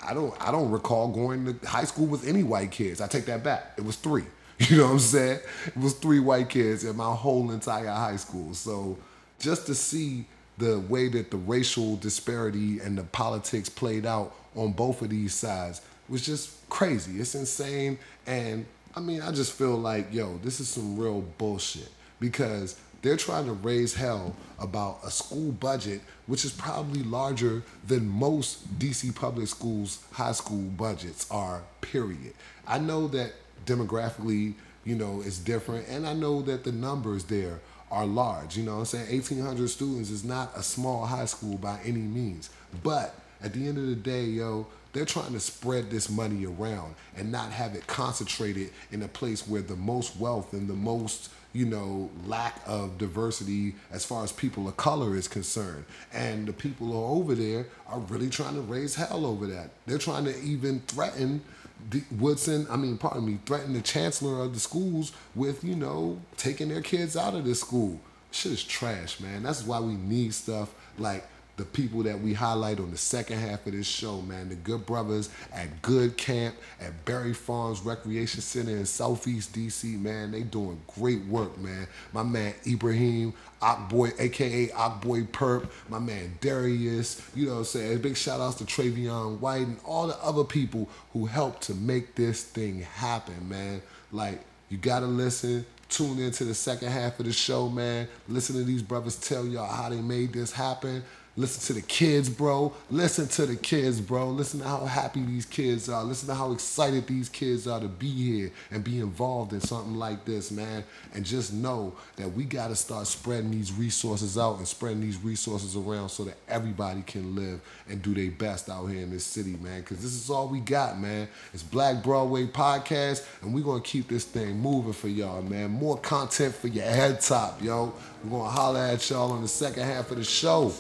[0.03, 3.01] I don't I don't recall going to high school with any white kids.
[3.01, 3.73] I take that back.
[3.77, 4.25] It was three.
[4.69, 5.39] You know what I'm saying?
[5.65, 8.53] It was three white kids in my whole entire high school.
[8.53, 8.95] So
[9.39, 10.25] just to see
[10.59, 15.33] the way that the racial disparity and the politics played out on both of these
[15.33, 17.19] sides was just crazy.
[17.19, 17.97] It's insane.
[18.27, 23.17] And I mean, I just feel like, yo, this is some real bullshit because they're
[23.17, 29.15] trying to raise hell about a school budget which is probably larger than most DC
[29.15, 32.33] public schools high school budgets are period.
[32.67, 33.33] I know that
[33.65, 38.57] demographically, you know, it's different and I know that the numbers there are large.
[38.57, 39.11] You know I'm saying?
[39.11, 42.49] 1800 students is not a small high school by any means.
[42.83, 46.95] But at the end of the day, yo, they're trying to spread this money around
[47.15, 51.29] and not have it concentrated in a place where the most wealth and the most
[51.53, 55.83] you know, lack of diversity as far as people of color is concerned.
[56.13, 59.71] And the people who are over there are really trying to raise hell over that.
[59.85, 61.41] They're trying to even threaten
[61.89, 66.21] the Woodson, I mean, pardon me, threaten the chancellor of the schools with, you know,
[66.37, 67.99] taking their kids out of this school.
[68.29, 69.43] Shit is trash, man.
[69.43, 71.25] That's why we need stuff like
[71.61, 74.49] the people that we highlight on the second half of this show, man.
[74.49, 80.31] The good brothers at Good Camp at Barry Farms Recreation Center in Southeast DC, man.
[80.31, 81.87] They doing great work, man.
[82.13, 87.99] My man Ibrahim, Ockboy, aka Ockboy Perp, my man Darius, you know what I'm saying?
[87.99, 92.15] Big shout outs to Trayon White and all the other people who helped to make
[92.15, 93.83] this thing happen, man.
[94.11, 98.07] Like, you gotta listen, tune into the second half of the show, man.
[98.27, 101.03] Listen to these brothers tell y'all how they made this happen.
[101.37, 102.73] Listen to the kids, bro.
[102.89, 104.27] Listen to the kids, bro.
[104.27, 106.03] Listen to how happy these kids are.
[106.03, 109.95] Listen to how excited these kids are to be here and be involved in something
[109.95, 110.83] like this, man.
[111.13, 115.15] And just know that we got to start spreading these resources out and spreading these
[115.23, 119.25] resources around so that everybody can live and do their best out here in this
[119.25, 119.79] city, man.
[119.79, 121.29] Because this is all we got, man.
[121.53, 125.71] It's Black Broadway Podcast, and we're going to keep this thing moving for y'all, man.
[125.71, 127.93] More content for your head top, yo.
[128.21, 130.73] We're going to holler at y'all on the second half of the show.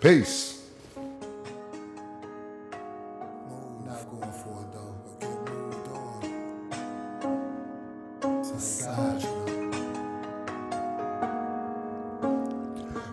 [0.00, 0.56] Peace.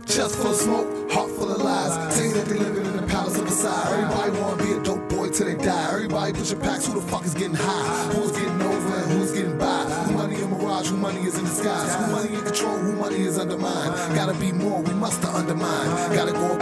[0.05, 2.21] Just full of smoke, heart full of lies.
[2.21, 3.89] You that they living in the palace of Versailles.
[3.93, 5.91] Everybody wanna be a dope boy till they die.
[5.91, 6.85] Everybody push your packs.
[6.85, 8.13] Who the fuck is getting high?
[8.13, 9.85] Who's getting over and who's getting by?
[10.05, 10.89] Who money in mirage?
[10.89, 11.95] Who money is in disguise?
[11.95, 12.77] Who money in control?
[12.77, 13.95] Who money is undermined?
[14.15, 14.81] Gotta be more.
[14.83, 16.13] We must undermine.
[16.13, 16.57] Gotta go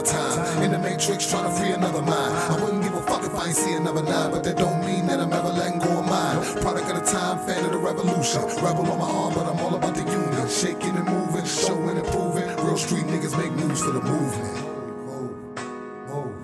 [0.00, 0.62] another time.
[0.62, 2.34] In the matrix, trying to free another mind.
[2.34, 5.06] I wouldn't give a fuck if I ain't see another nine, but that don't mean
[5.06, 6.42] that I'm ever letting go of mine.
[6.62, 8.42] Product of the time, fan of the revolution.
[8.62, 10.48] Rebel on my arm, but I'm all about the union.
[10.48, 12.48] Shaking and moving, showing and proving.
[12.64, 14.66] Real street niggas make moves for the movement.
[15.06, 15.34] Move,
[16.08, 16.36] move,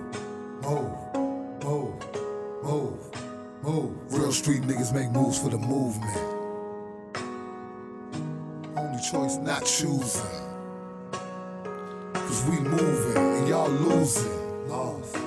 [0.63, 4.13] move, move, move, move.
[4.13, 6.17] Real street niggas make moves for the movement.
[8.77, 10.46] Only choice not choosing.
[12.47, 14.31] We moving and y'all losing.
[14.69, 15.17] Lost.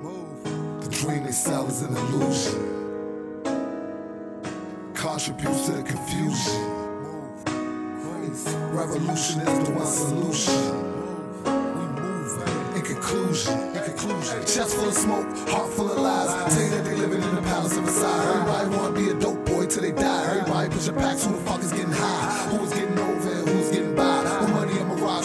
[0.00, 0.44] Move.
[0.84, 3.42] The dream itself is an illusion.
[4.94, 6.62] Contributes to the confusion.
[7.02, 7.44] Move.
[8.00, 8.46] Grace.
[8.70, 10.54] Revolution is the one solution.
[12.76, 16.62] In conclusion, in conclusion, chest full of smoke, heart full of lies.
[16.62, 18.34] You that they living in the palace of Versailles.
[18.34, 20.30] Everybody wanna be a dope boy till they die.
[20.30, 21.24] Everybody your packs.
[21.24, 22.48] Who the fuck is getting high?
[22.50, 23.87] Who is getting over who's getting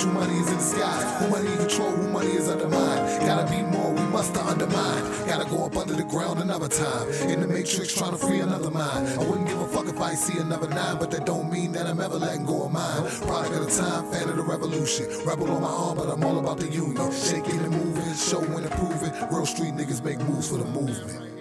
[0.08, 0.44] money in mirage?
[0.44, 1.22] Who money is in disguise?
[1.22, 1.92] Who money in control?
[1.92, 3.22] Who money is undermined?
[3.22, 3.92] Gotta be more.
[3.94, 5.04] We must undermine.
[5.28, 7.10] Gotta go up under the ground another time.
[7.30, 9.08] In the matrix, trying to free another mind.
[9.08, 11.88] I wouldn't give a fuck if I see another nine, but that don't mean that
[11.88, 13.04] I'm ever letting go of mine.
[13.21, 15.08] Product of the time, fan of the revolution.
[15.25, 17.12] Rebel on my arm, but I'm all about the union.
[17.12, 19.12] Shaking and moving, showing and proving.
[19.32, 21.32] Real street niggas make moves for the movement.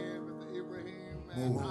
[1.36, 1.62] Move.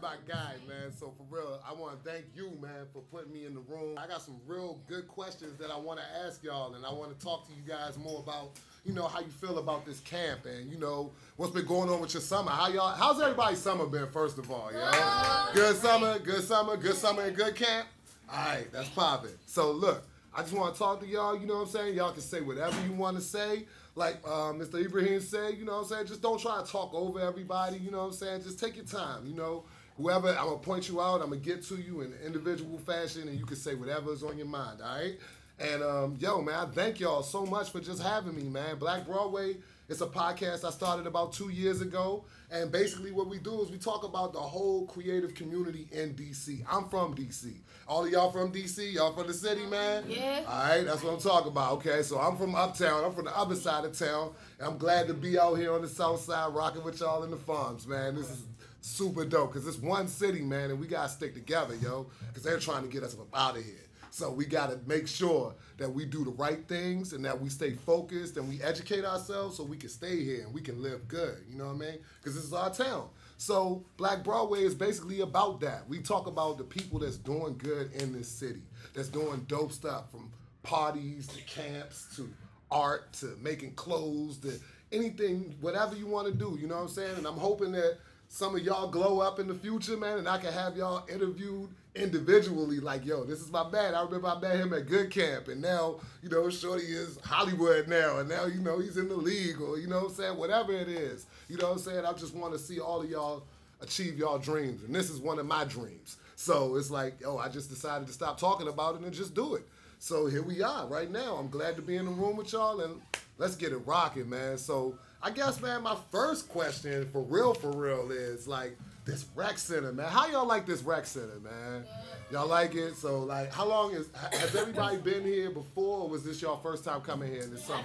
[0.00, 0.54] my guy,
[0.86, 0.96] man.
[0.96, 3.98] So for real, I want to thank you, man, for putting me in the room.
[3.98, 7.16] I got some real good questions that I want to ask y'all, and I want
[7.18, 8.52] to talk to you guys more about,
[8.84, 12.00] you know, how you feel about this camp, and you know what's been going on
[12.00, 12.50] with your summer.
[12.50, 12.94] How y'all?
[12.94, 14.08] How's everybody's summer been?
[14.08, 17.86] First of all, yo, good summer, good summer, good summer, and good camp.
[18.30, 19.30] All right, that's popping.
[19.46, 20.04] So look.
[20.38, 21.94] I just want to talk to y'all, you know what I'm saying?
[21.94, 23.64] Y'all can say whatever you want to say.
[23.94, 24.84] Like uh, Mr.
[24.84, 26.06] Ibrahim said, you know what I'm saying?
[26.08, 28.42] Just don't try to talk over everybody, you know what I'm saying?
[28.42, 29.64] Just take your time, you know?
[29.96, 32.78] Whoever, I'm going to point you out, I'm going to get to you in individual
[32.78, 35.18] fashion, and you can say whatever is on your mind, all right?
[35.58, 38.76] And um, yo, man, I thank y'all so much for just having me, man.
[38.78, 39.56] Black Broadway
[39.88, 42.24] it's a podcast I started about two years ago.
[42.50, 46.64] And basically, what we do is we talk about the whole creative community in DC.
[46.68, 47.54] I'm from DC.
[47.88, 48.92] All of y'all from DC?
[48.92, 50.04] Y'all from the city, man?
[50.08, 50.42] Yeah.
[50.48, 51.72] All right, that's what I'm talking about.
[51.74, 53.04] Okay, so I'm from uptown.
[53.04, 54.32] I'm from the other side of town.
[54.58, 57.30] And I'm glad to be out here on the south side rocking with y'all in
[57.30, 58.16] the farms, man.
[58.16, 58.42] This is
[58.86, 62.42] super dope because it's one city, man, and we got to stick together, yo, because
[62.42, 63.74] they're trying to get us up out of here.
[64.10, 67.50] So we got to make sure that we do the right things and that we
[67.50, 71.06] stay focused and we educate ourselves so we can stay here and we can live
[71.06, 71.44] good.
[71.50, 71.98] You know what I mean?
[72.18, 73.10] Because this is our town.
[73.36, 75.86] So Black Broadway is basically about that.
[75.86, 78.62] We talk about the people that's doing good in this city,
[78.94, 80.32] that's doing dope stuff from
[80.62, 82.32] parties to camps to
[82.70, 84.58] art to making clothes to
[84.92, 86.56] anything, whatever you want to do.
[86.58, 87.16] You know what I'm saying?
[87.18, 90.38] And I'm hoping that some of y'all glow up in the future, man, and I
[90.38, 92.80] can have y'all interviewed individually.
[92.80, 93.94] Like, yo, this is my bad.
[93.94, 97.88] I remember I met him at Good Camp, and now, you know, Shorty is Hollywood
[97.88, 100.36] now, and now, you know, he's in the league, or, you know what I'm saying?
[100.36, 101.26] Whatever it is.
[101.48, 102.04] You know what I'm saying?
[102.04, 103.44] I just want to see all of y'all
[103.80, 106.16] achieve y'all dreams, and this is one of my dreams.
[106.34, 109.54] So it's like, oh, I just decided to stop talking about it and just do
[109.54, 109.66] it.
[109.98, 111.36] So here we are right now.
[111.36, 113.00] I'm glad to be in the room with y'all, and
[113.38, 114.58] let's get it rocking, man.
[114.58, 119.58] So I guess, man, my first question for real, for real is like this rec
[119.58, 120.08] center, man.
[120.08, 121.82] How y'all like this rec center, man?
[122.30, 122.94] Y'all like it?
[122.94, 126.84] So, like, how long is has everybody been here before, or was this y'all first
[126.84, 127.82] time coming here in the summer?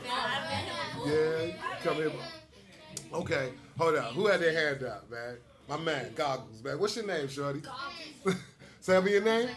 [1.03, 2.11] Yeah, come here.
[3.11, 4.13] Okay, hold up.
[4.13, 5.37] Who had their hand up, man?
[5.67, 6.77] My man, Goggles, man.
[6.77, 7.63] What's your name, Shorty?
[8.81, 9.49] Say me your name.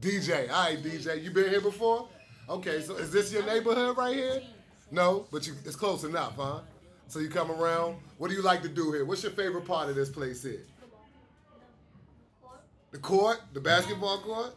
[0.00, 0.50] DJ.
[0.50, 1.22] All right, DJ.
[1.22, 2.08] You been here before?
[2.48, 4.40] Okay, so is this your neighborhood right here?
[4.90, 6.60] No, but you, it's close enough, huh?
[7.08, 7.96] So you come around.
[8.18, 9.04] What do you like to do here?
[9.06, 10.60] What's your favorite part of this place here?
[12.90, 14.54] The court, the basketball court,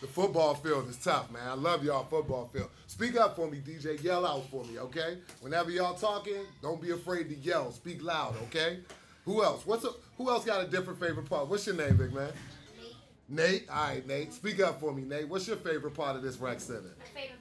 [0.00, 1.46] the football field is tough, man.
[1.46, 2.70] I love y'all football field.
[2.86, 4.02] Speak up for me, DJ.
[4.02, 5.18] Yell out for me, okay?
[5.40, 7.70] Whenever y'all talking, don't be afraid to yell.
[7.72, 8.80] Speak loud, okay?
[9.24, 9.66] Who else?
[9.66, 11.48] What's a, who else got a different favorite part?
[11.48, 12.30] What's your name, big man?
[13.28, 13.68] Nate.
[13.70, 14.32] All right, Nate.
[14.32, 15.28] Speak up for me, Nate.
[15.28, 16.94] What's your favorite part of this rec center?
[16.98, 17.37] My favorite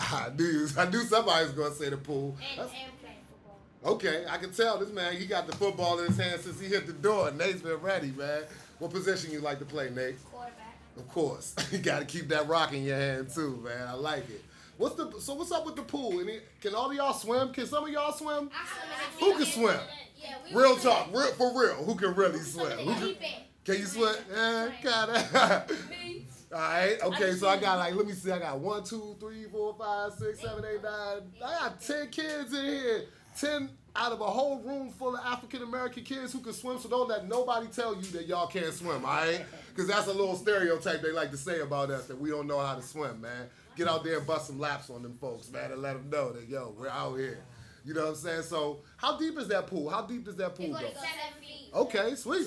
[0.00, 2.36] I knew I knew somebody was gonna say the pool.
[2.50, 3.94] and, That's- and playing football.
[3.94, 5.16] Okay, I can tell this man.
[5.16, 7.30] He got the football in his hand since he hit the door.
[7.32, 8.42] Nate's been ready, man.
[8.78, 10.16] What position you like to play, Nate?
[10.30, 10.56] Quarterback.
[10.96, 13.86] Of course, you got to keep that rock in your hand too, man.
[13.88, 14.42] I like it.
[14.76, 15.34] What's the so?
[15.34, 16.18] What's up with the pool?
[16.20, 17.52] Any, can all of y'all swim?
[17.52, 18.50] Can some of y'all swim?
[18.54, 19.78] I Who can swim?
[20.16, 21.74] Yeah, we Real talk, real, for real.
[21.84, 22.78] Who can really swim?
[22.78, 23.16] Who can,
[23.64, 24.14] can you swim?
[24.34, 25.66] Eh, kinda.
[25.90, 26.26] Me.
[26.52, 26.96] All right.
[27.02, 27.18] Okay.
[27.18, 28.30] just So I got like, let me see.
[28.30, 31.22] I got one, two, three, four, five, six, seven, eight, nine.
[31.44, 33.04] I got ten kids in here.
[33.38, 36.78] Ten out of a whole room full of African American kids who can swim.
[36.78, 39.04] So don't let nobody tell you that y'all can't swim.
[39.04, 39.44] All right?
[39.68, 42.58] Because that's a little stereotype they like to say about us that we don't know
[42.58, 43.48] how to swim, man.
[43.76, 46.32] Get out there and bust some laps on them folks, man, and let them know
[46.32, 47.38] that yo, we're out here.
[47.84, 48.42] You know what I'm saying?
[48.42, 49.88] So how deep is that pool?
[49.88, 50.88] How deep does that pool It's go?
[50.88, 51.70] seven feet.
[51.72, 52.46] Okay, sweet.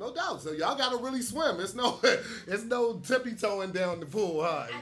[0.00, 0.14] Two to seven feet.
[0.14, 0.42] No doubt.
[0.42, 1.60] So y'all gotta really swim.
[1.60, 2.00] It's no,
[2.46, 4.48] it's no tippy toeing down the pool, huh?
[4.48, 4.80] I, I,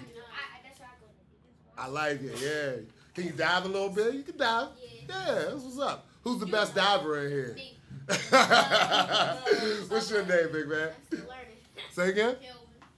[0.62, 2.40] that's where I go to the I like it.
[2.40, 2.82] Yeah.
[3.14, 4.14] Can you dive a little bit?
[4.14, 4.68] You can dive.
[4.80, 4.88] Yeah.
[5.08, 5.34] Yeah.
[5.34, 6.06] That's what's up.
[6.22, 7.54] Who's the best diver in here?
[7.54, 7.74] Me.
[8.32, 9.36] Uh,
[9.88, 10.88] what's your uh, name, big man?
[10.88, 11.26] I'm still.
[11.92, 12.36] Say again.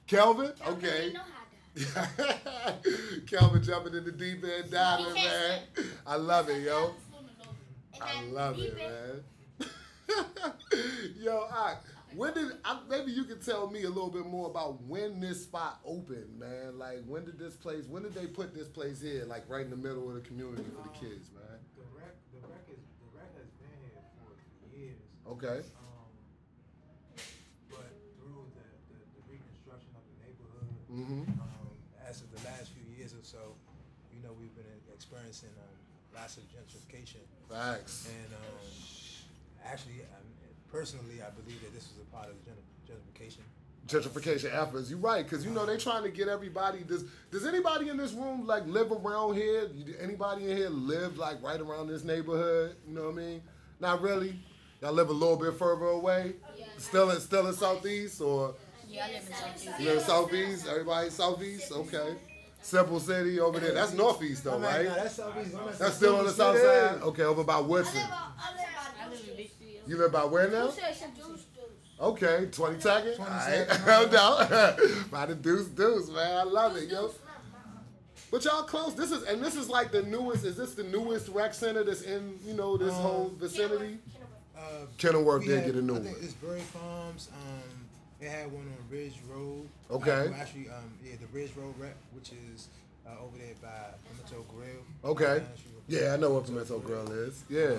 [0.06, 0.52] Kelvin.
[0.52, 0.52] Kelvin.
[0.58, 1.00] Kelvin Okay.
[1.00, 3.26] didn't know how to dive.
[3.26, 5.60] Kelvin jumping in the deep end diving, man.
[6.06, 6.94] I love it, yo.
[8.00, 9.22] I love it, man.
[11.18, 11.74] Yo, I,
[12.16, 15.44] when did I, maybe you could tell me a little bit more about when this
[15.44, 16.78] spot opened, man?
[16.78, 17.84] Like when did this place?
[17.86, 20.64] When did they put this place here, like right in the middle of the community
[20.76, 21.58] for the kids, man?
[21.76, 25.00] The rec, the rec is, the rec has been here for years.
[25.28, 25.62] Okay.
[25.78, 26.10] Um,
[27.70, 31.28] but through the, the, the reconstruction of the neighborhood, Mhm.
[31.40, 31.70] um,
[32.08, 33.54] as of the last few years or so,
[34.12, 35.76] you know, we've been experiencing um,
[36.14, 37.22] lots of gentrification.
[37.48, 38.08] Facts.
[38.10, 38.66] And um,
[39.64, 40.26] actually, um,
[40.72, 43.40] personally, I believe that this was a part of the gentrification.
[43.88, 44.90] gentrification efforts.
[44.90, 46.80] You're right, because you know they're trying to get everybody.
[46.86, 49.68] Does Does anybody in this room like live around here?
[50.00, 52.76] Anybody in here live like right around this neighborhood?
[52.86, 53.42] You know what I mean?
[53.80, 54.34] Not really.
[54.80, 56.34] Y'all live a little bit further away.
[56.78, 58.54] Still in still in southeast or
[58.88, 59.78] Yeah, I live in Southeast.
[59.78, 60.66] you live in southeast?
[60.68, 61.72] Everybody southeast?
[61.72, 62.14] Okay.
[62.62, 63.72] Simple City over there.
[63.72, 64.86] That's northeast though, right?
[64.86, 65.54] nah, that's Southeast.
[65.58, 67.02] I'm at That's still on the Central south side.
[67.08, 68.02] Okay, over by I Woodson.
[69.90, 70.68] You live by where now?
[70.68, 71.64] Who said Central Deuce Deuce?
[72.00, 73.16] Okay, 20 seconds.
[73.16, 73.86] second.
[73.86, 74.78] no doubt.
[75.10, 76.36] By the deuce deuce, man.
[76.36, 77.10] I love it, yo.
[78.30, 78.94] But y'all close.
[78.94, 80.44] This is and this is like the newest.
[80.44, 83.98] Is this the newest rec center that's in you know this Um, whole vicinity?
[84.56, 84.60] Uh,
[84.96, 86.24] Kenilworth we did had- get a new I think one.
[86.24, 87.28] it's Barry Farms.
[87.32, 87.86] Um,
[88.20, 89.68] they had one on Ridge Road.
[89.90, 90.28] Okay.
[90.28, 92.68] Uh, actually, um, yeah, the Ridge Road rep, which is
[93.04, 93.68] uh, over there by
[94.08, 94.84] Pimento Grill.
[95.12, 95.42] Okay.
[95.44, 97.42] Uh, Yeah, I know what Pimento Grill is.
[97.50, 97.74] Yeah.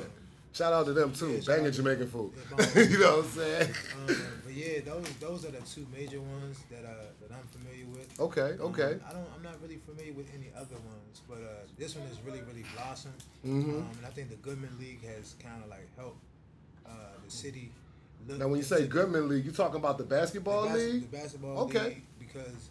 [0.54, 1.32] Shout out to them too.
[1.32, 2.32] Yeah, Banging Jamaican food.
[2.76, 3.70] You know what I'm saying?
[4.10, 7.86] Um, but yeah, those those are the two major ones that uh, that I'm familiar
[7.88, 8.20] with.
[8.20, 9.00] Okay, Um, okay.
[9.08, 9.28] I don't.
[9.36, 12.66] I'm not really familiar with any other ones, but uh, this one is really, really
[12.76, 13.24] blossomed.
[13.46, 13.70] Mhm.
[13.70, 16.20] Um, and I think the Goodman League has kind of like helped
[16.86, 16.90] uh,
[17.24, 17.72] the city.
[18.28, 21.12] Look Now, when you say Goodman League, you talking about the basketball the bas- league?
[21.12, 21.84] The basketball Okay.
[21.86, 22.70] league, because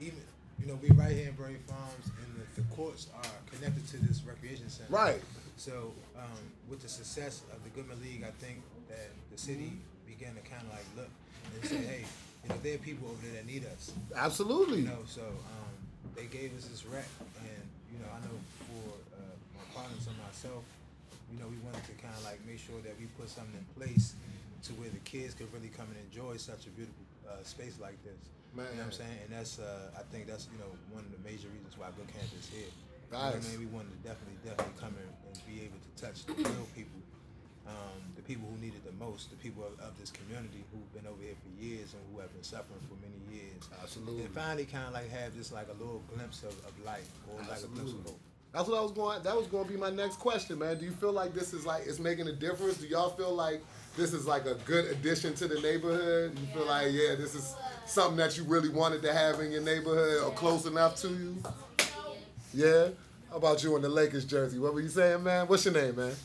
[0.00, 0.20] even
[0.60, 3.96] you know we right here in Barry Farms, and the, the courts are connected to
[4.06, 4.92] this recreation center.
[4.92, 5.20] Right.
[5.56, 6.38] So um,
[6.72, 9.76] with the success of the Goodman League, I think that the city
[10.08, 11.12] began to kind of like look
[11.52, 12.02] and say, hey,
[12.42, 13.92] you know, there are people over there that need us.
[14.16, 14.88] Absolutely.
[14.88, 15.68] You know, so um,
[16.16, 17.04] they gave us this rec,
[17.44, 17.62] and
[17.92, 20.64] you know, I know for uh, my partners and myself,
[21.28, 23.68] you know, we wanted to kind of like make sure that we put something in
[23.76, 24.16] place
[24.64, 28.00] to where the kids could really come and enjoy such a beautiful uh, space like
[28.00, 28.16] this.
[28.56, 28.64] Man.
[28.72, 29.18] You know what I'm saying?
[29.28, 32.08] And that's, uh, I think that's you know one of the major reasons why Good
[32.08, 32.72] Camp is here.
[32.72, 33.28] You know.
[33.28, 36.34] I mean, we wanted to definitely, definitely come in and be able to touch the
[36.34, 37.00] real people,
[37.66, 40.92] um, the people who need it the most, the people of, of this community who've
[40.92, 43.62] been over here for years and who have been suffering for many years.
[43.82, 44.24] Absolutely.
[44.24, 47.40] And finally, kind of like have just like a little glimpse of, of life or
[47.48, 48.20] like a glimpse of hope.
[48.52, 49.22] That's what I was going.
[49.22, 50.78] That was going to be my next question, man.
[50.78, 52.76] Do you feel like this is like it's making a difference?
[52.76, 53.62] Do y'all feel like
[53.96, 56.38] this is like a good addition to the neighborhood?
[56.38, 57.54] You feel like yeah, this is
[57.86, 61.42] something that you really wanted to have in your neighborhood or close enough to you?
[62.52, 62.88] Yeah.
[63.32, 64.58] How about you in the Lakers jersey?
[64.58, 65.46] What were you saying, man?
[65.46, 66.12] What's your name, man?
[66.12, 66.18] Marcus.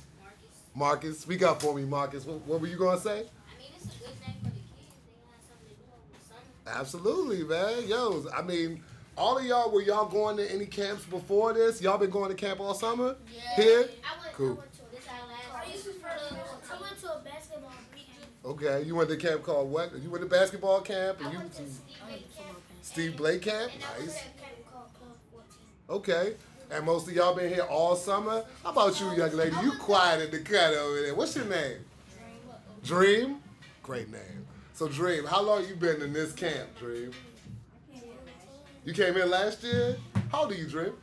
[0.76, 2.26] Marcus, speak up for me, Marcus.
[2.26, 3.10] What, what were you going to say?
[3.12, 4.91] I mean, it's a good thing for the kids.
[5.16, 6.80] They have something to do over the summer.
[6.82, 7.88] Absolutely, man.
[7.88, 8.84] Yo, I mean,
[9.18, 11.82] all of y'all were y'all going to any camps before this?
[11.82, 13.16] Y'all been going to camp all summer?
[13.34, 13.55] Yeah.
[13.55, 13.80] Here?
[14.03, 14.45] I went, Cool.
[14.47, 15.66] I went to this our last.
[15.66, 18.43] I used to I went to a basketball camp.
[18.43, 19.97] Okay, you went to a camp called what?
[19.97, 22.58] You went to basketball camp I and you went to to Steve Blake camp.
[22.82, 23.72] Steve Blake camp?
[23.74, 24.16] And I went Nice.
[24.16, 26.26] to a camp called Club 14.
[26.28, 26.34] Okay.
[26.70, 28.43] And most of y'all been here all summer?
[28.63, 29.55] How about you, young lady?
[29.63, 31.15] You quiet in the cut over there.
[31.15, 31.78] What's your name?
[32.84, 33.20] Dream?
[33.22, 33.38] Dream?
[33.84, 34.45] Great name.
[34.74, 37.11] So Dream, how long you been in this camp, Dream?
[38.84, 39.97] You came here last year?
[40.32, 40.93] How old are you, Dream?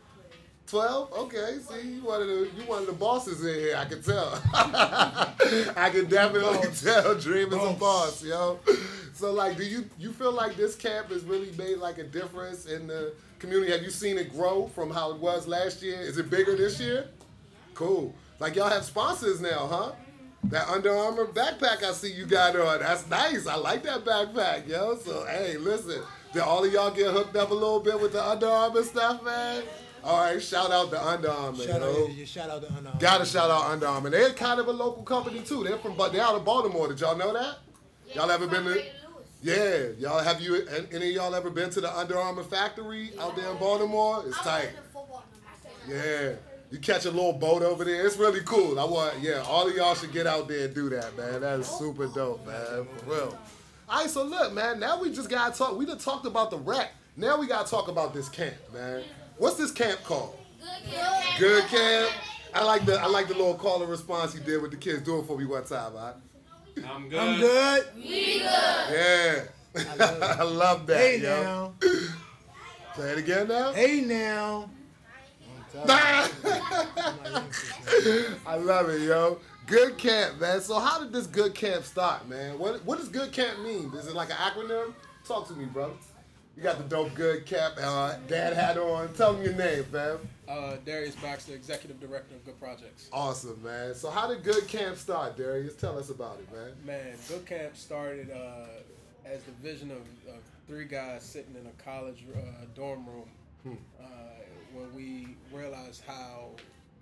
[0.67, 1.13] Twelve?
[1.13, 1.59] Okay.
[1.61, 3.77] See, you one of the you one of the bosses in here.
[3.77, 4.41] I can tell.
[4.55, 7.15] I can definitely tell.
[7.15, 8.59] Dream is a boss, yo.
[9.13, 12.67] So like, do you you feel like this camp has really made like a difference
[12.67, 13.13] in the
[13.45, 13.73] community?
[13.73, 16.01] Have you seen it grow from how it was last year?
[16.01, 17.07] Is it bigger this year?
[17.75, 18.15] Cool.
[18.39, 19.93] Like y'all have sponsors now, huh?
[20.45, 22.81] That Under Armour backpack I see you got on.
[22.81, 23.47] That's nice.
[23.47, 24.97] I like that backpack, yo.
[24.97, 26.03] So hey, listen.
[26.33, 29.23] Did all of y'all get hooked up a little bit with the Under Armour stuff,
[29.23, 29.63] man?
[30.03, 31.65] All right, shout out to Under Armour.
[31.65, 32.05] Shout yo.
[32.05, 33.01] out, yeah, shout out to Under Armour.
[33.01, 34.11] Gotta shout out Under Armour.
[34.11, 35.65] They're kind of a local company too.
[35.65, 36.89] They're from, but they're out of Baltimore.
[36.89, 37.59] Did y'all know that?
[38.15, 38.85] Y'all ever been to?
[39.45, 40.67] Yeah, y'all have you?
[40.91, 44.25] Any of y'all ever been to the Under Armour factory out there in Baltimore?
[44.27, 44.65] It's tight.
[44.65, 45.25] was in the football.
[45.87, 46.33] Yeah.
[46.71, 48.07] You catch a little boat over there.
[48.07, 48.81] It's really cool.
[48.81, 51.43] I want, yeah, all of y'all should get out there and do that, man.
[51.43, 52.87] That is super dope, man.
[52.97, 53.39] For real.
[53.87, 54.81] All right, so look, man.
[54.81, 55.77] Now we just gotta talk.
[55.77, 56.93] We done talked about the rec.
[57.15, 59.03] Now we gotta talk about this camp, man.
[59.37, 60.39] What's this camp called?
[60.59, 61.39] Good camp.
[61.39, 62.11] Good camp.
[62.55, 65.03] I like the I like the little call and response he did with the kids.
[65.03, 66.15] Do it for me one time, all right?
[66.87, 67.21] I'm good.
[67.21, 67.87] I'm good.
[67.97, 69.45] Yeah.
[69.77, 70.23] I love.
[70.23, 71.43] I love that, Hey yo.
[71.43, 71.75] now.
[72.97, 73.73] Say it again now.
[73.73, 74.71] Hey now.
[78.47, 79.39] I love it, yo.
[79.67, 80.61] Good camp, man.
[80.61, 82.59] So how did this good camp start, man?
[82.59, 83.91] What what does good camp mean?
[83.95, 84.95] Is it like an acronym?
[85.27, 85.93] Talk to me, bro.
[86.57, 89.13] You got the dope good camp uh, dad hat on.
[89.15, 90.19] Tell me your name, fam.
[90.49, 93.09] Uh, Darius Baxter, Executive Director of Good Projects.
[93.13, 93.95] Awesome, man.
[93.95, 95.75] So how did good camp start, Darius?
[95.75, 96.73] Tell us about it, man.
[96.85, 98.67] Man, Good Camp started uh,
[99.25, 102.41] as the vision of, of three guys sitting in a college uh,
[102.75, 104.05] dorm room uh,
[104.75, 106.51] when we realized how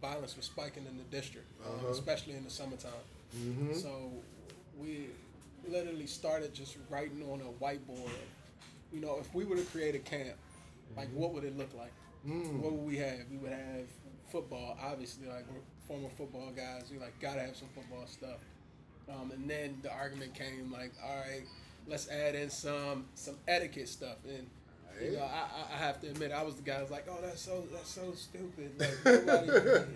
[0.01, 2.93] violence was spiking in the district, uh, especially in the summertime.
[3.72, 4.11] So
[4.78, 5.09] we
[5.68, 8.11] literally started just writing on a whiteboard.
[8.93, 10.36] You know, if we were to create a camp,
[10.97, 11.93] like what would it look like?
[12.24, 13.18] What would we have?
[13.30, 13.86] We would have
[14.30, 15.26] football, obviously.
[15.26, 18.38] Like we're former football guys, we like gotta have some football stuff.
[19.08, 21.42] Um, and then the argument came like, all right,
[21.88, 24.16] let's add in some some etiquette stuff.
[24.28, 24.46] And
[25.02, 27.40] you know, I, I- have to admit, I was the guy was like, oh, that's
[27.40, 28.72] so that's so stupid.
[28.78, 29.46] Like, nobody,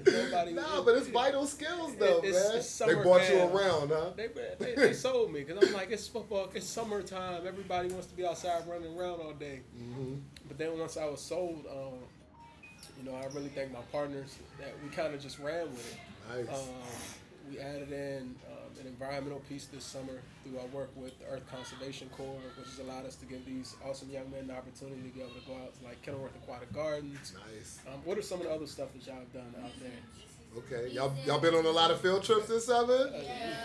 [0.11, 0.53] nobody.
[0.55, 2.57] Nah, but it's vital skills though, It's- man.
[2.59, 3.53] it's they brought camp.
[3.53, 4.11] you around, huh?
[4.17, 7.47] They, they, they sold me because I'm like, it's football, it's summertime.
[7.47, 9.61] Everybody wants to be outside running around all day.
[9.79, 10.15] Mm-hmm.
[10.49, 11.99] But then once I was sold, um,
[12.99, 16.47] you know, I really thank my partners that we kind of just ran with it.
[16.47, 16.59] Nice.
[16.59, 16.69] Um,
[17.51, 21.45] we added in um, an environmental piece this summer through our work with the Earth
[21.51, 25.15] Conservation Corps, which has allowed us to give these awesome young men the opportunity to
[25.15, 27.35] be able to go out to like Kenilworth Aquatic Gardens.
[27.55, 27.79] Nice.
[27.87, 29.91] Um, what are some of the other stuff that y'all have done out there?
[30.59, 30.93] Okay.
[30.93, 33.11] Y'all y'all been on a lot of field trips this summer?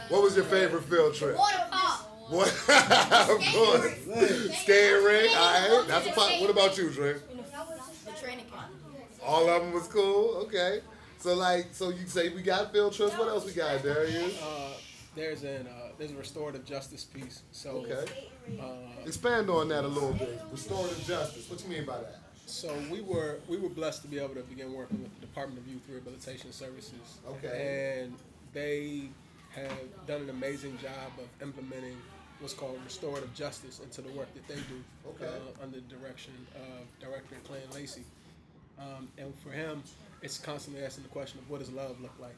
[0.10, 1.38] What was your favorite field trip?
[1.38, 2.02] Water park.
[2.30, 2.48] What?
[3.30, 4.62] of course.
[4.62, 5.32] Skating rink.
[5.36, 5.86] All right.
[5.88, 6.40] That's a part.
[6.40, 7.18] What about you, Drake?
[7.28, 8.81] The training camp.
[9.24, 10.36] All of them was cool.
[10.46, 10.82] Okay.
[11.20, 13.18] So like, so you say we got field trips.
[13.18, 14.42] What else we got, Darius?
[14.42, 14.74] Uh,
[15.16, 17.44] there's an uh, there's a restorative justice piece.
[17.52, 18.12] So Okay.
[18.60, 18.66] uh,
[19.06, 20.42] Expand on that a little bit.
[20.52, 21.50] Restorative justice.
[21.50, 22.16] What you mean by that?
[22.48, 25.60] So we were we were blessed to be able to begin working with the Department
[25.60, 27.20] of Youth Rehabilitation Services.
[27.30, 28.02] Okay.
[28.04, 28.16] And
[28.54, 29.04] they
[29.54, 31.98] have done an amazing job of implementing
[32.40, 34.82] what's called restorative justice into the work that they do.
[35.10, 35.26] Okay.
[35.32, 38.04] Uh, under the direction of Director Clint Lacey.
[38.82, 39.84] Um, and for him,
[40.22, 42.36] it's constantly asking the question of what does love look like?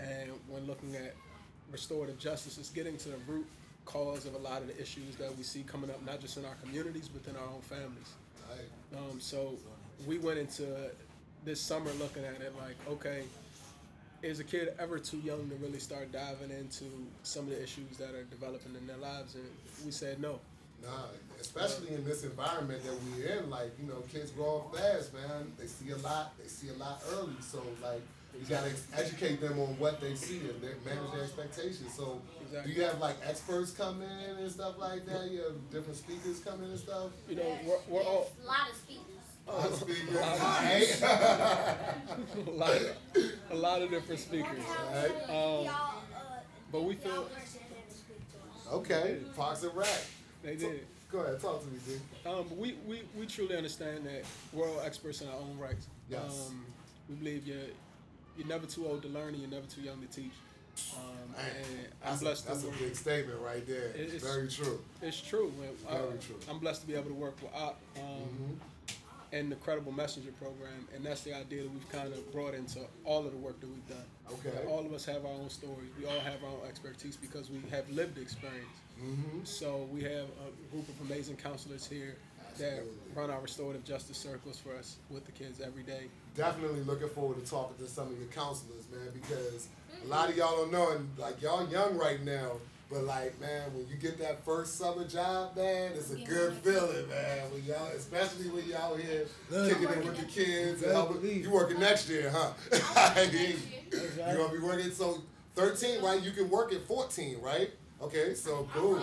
[0.00, 1.14] And when looking at
[1.70, 3.46] restorative justice, it's getting to the root
[3.84, 6.44] cause of a lot of the issues that we see coming up, not just in
[6.44, 8.12] our communities, but in our own families.
[8.48, 8.98] Right.
[8.98, 9.54] Um, so
[10.06, 10.90] we went into
[11.44, 13.24] this summer looking at it like, okay,
[14.22, 16.84] is a kid ever too young to really start diving into
[17.24, 19.34] some of the issues that are developing in their lives?
[19.34, 19.44] And
[19.84, 20.38] we said no.
[20.82, 20.88] Nah,
[21.40, 25.52] especially in this environment that we're in, like, you know, kids grow up fast, man.
[25.58, 27.34] They see a lot, they see a lot early.
[27.40, 28.00] So, like,
[28.38, 31.92] you gotta educate them on what they see and they manage their expectations.
[31.94, 32.72] So, Exactly.
[32.72, 35.30] do you have, like, experts come in and stuff like that?
[35.30, 37.10] You have different speakers come in and stuff?
[37.28, 39.06] You know, we're, we're all A lot of speakers.
[39.46, 40.16] A lot of speakers.
[41.02, 42.96] A lot, of,
[43.50, 45.30] a lot of different speakers, Right.
[45.30, 45.74] um,
[46.72, 47.28] but we feel
[48.72, 49.88] Okay, Fox and Rack.
[50.42, 50.86] They did.
[51.10, 52.00] Go ahead, talk to me, dude.
[52.26, 55.86] Um, we, we, we truly understand that we're all experts in our own rights.
[56.08, 56.48] Yes.
[56.50, 56.64] Um,
[57.08, 57.58] we believe you're
[58.38, 60.32] you're never too old to learn and you're never too young to teach.
[60.96, 62.78] Um, and I'm That's, a, blessed that's a work.
[62.78, 63.88] big statement right there.
[63.88, 64.80] It- it's- Very true.
[65.02, 65.52] It's true.
[65.60, 65.68] Man.
[65.86, 66.36] I, Very true.
[66.48, 68.58] I'm blessed to be able to work with Op um,
[69.32, 72.80] and the Credible Messenger program, and that's the idea that we've kind of brought into
[73.04, 74.04] all of the work that we've done.
[74.32, 74.48] Okay.
[74.56, 75.90] That all of us have our own stories.
[76.00, 78.64] We all have our own expertise because we have lived experience.
[79.04, 79.44] Mm-hmm.
[79.44, 82.16] So we have a group of amazing counselors here
[82.58, 82.82] that
[83.14, 86.04] run our restorative justice circles for us with the kids every day.
[86.36, 89.68] definitely looking forward to talking to some of your counselors, man, because
[90.04, 92.52] a lot of y'all don't know, and like y'all young right now,
[92.90, 97.08] but like, man, when you get that first summer job, man, it's a good feeling,
[97.08, 97.50] man.
[97.50, 101.24] When y'all, especially when y'all here kicking it with the kids and helping.
[101.24, 102.50] You working next year, huh?
[102.96, 103.56] I hear you.
[103.92, 105.22] You gonna be working so
[105.54, 106.22] thirteen, right?
[106.22, 107.70] You can work at fourteen, right?
[108.02, 109.00] Okay, so cool.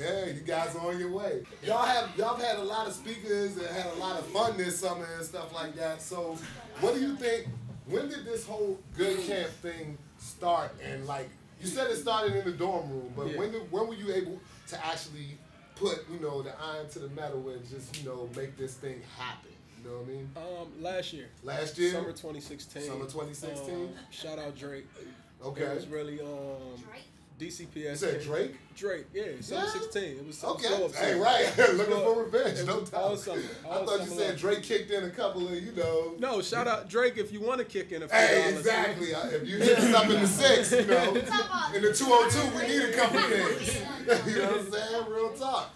[0.00, 1.42] Yeah, you guys are on your way.
[1.62, 4.78] Y'all have y'all had a lot of speakers and had a lot of fun this
[4.80, 6.00] summer and stuff like that.
[6.00, 6.38] So,
[6.80, 7.48] what do you think?
[7.86, 10.72] When did this whole good camp thing start?
[10.82, 11.28] And like
[11.60, 13.38] you said, it started in the dorm room, but Yeah.
[13.38, 15.36] when did, when were you able to actually
[15.74, 19.02] put you know the iron to the metal and just you know make this thing
[19.18, 19.50] happen?
[19.84, 20.30] You know what I mean?
[20.36, 22.82] Um, last year, Last year, summer 2016.
[22.82, 23.74] Summer 2016?
[23.74, 24.86] um, shout out Drake.
[25.44, 25.64] Okay.
[25.64, 26.78] It was really um,
[27.46, 27.74] DCPS.
[27.76, 28.54] you said Drake.
[28.74, 29.70] Drake, yeah, summer Yeah?
[29.70, 30.02] 16.
[30.02, 33.00] It was, it was Okay, so hey, right, looking for revenge, it no was doubt.
[33.02, 34.36] all summer, I all thought you said long.
[34.36, 36.14] Drake kicked in a couple of, you know.
[36.18, 38.58] No, shout out Drake if you want to kick in a few Hey, dollars.
[38.60, 39.14] exactly.
[39.14, 41.08] Uh, If you hit us up in the six, you know,
[41.74, 43.80] in the 202, we need a couple of things.
[44.26, 45.04] you know what I'm saying?
[45.12, 45.74] Real talk.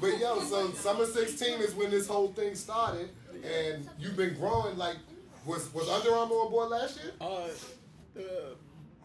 [0.00, 3.08] But yo, so summer 16 is when this whole thing started,
[3.44, 4.76] and you've been growing.
[4.78, 4.96] Like,
[5.44, 7.12] was was Under Armour on board last year?
[7.20, 7.48] Uh,
[8.18, 8.20] uh,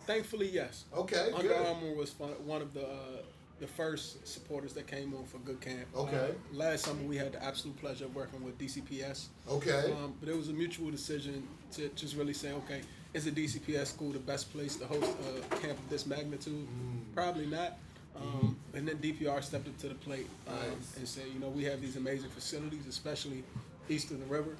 [0.05, 0.85] thankfully, yes.
[0.95, 1.65] Okay, Under good.
[1.65, 2.13] Armour was
[2.45, 3.21] one of the uh,
[3.59, 5.85] the first supporters that came on for Good Camp.
[5.95, 6.17] Okay.
[6.17, 9.27] Uh, last summer we had the absolute pleasure of working with DCPS.
[9.47, 9.91] Okay.
[9.91, 12.81] Um, but it was a mutual decision to just really say, okay,
[13.13, 15.15] is a DCPS school the best place to host
[15.51, 16.67] a camp of this magnitude?
[16.67, 17.13] Mm.
[17.13, 17.77] Probably not.
[18.15, 20.97] Um, And then DPR stepped up to the plate um, Nice.
[20.97, 23.43] and said, you know, we have these amazing facilities, especially
[23.89, 24.55] east of the river,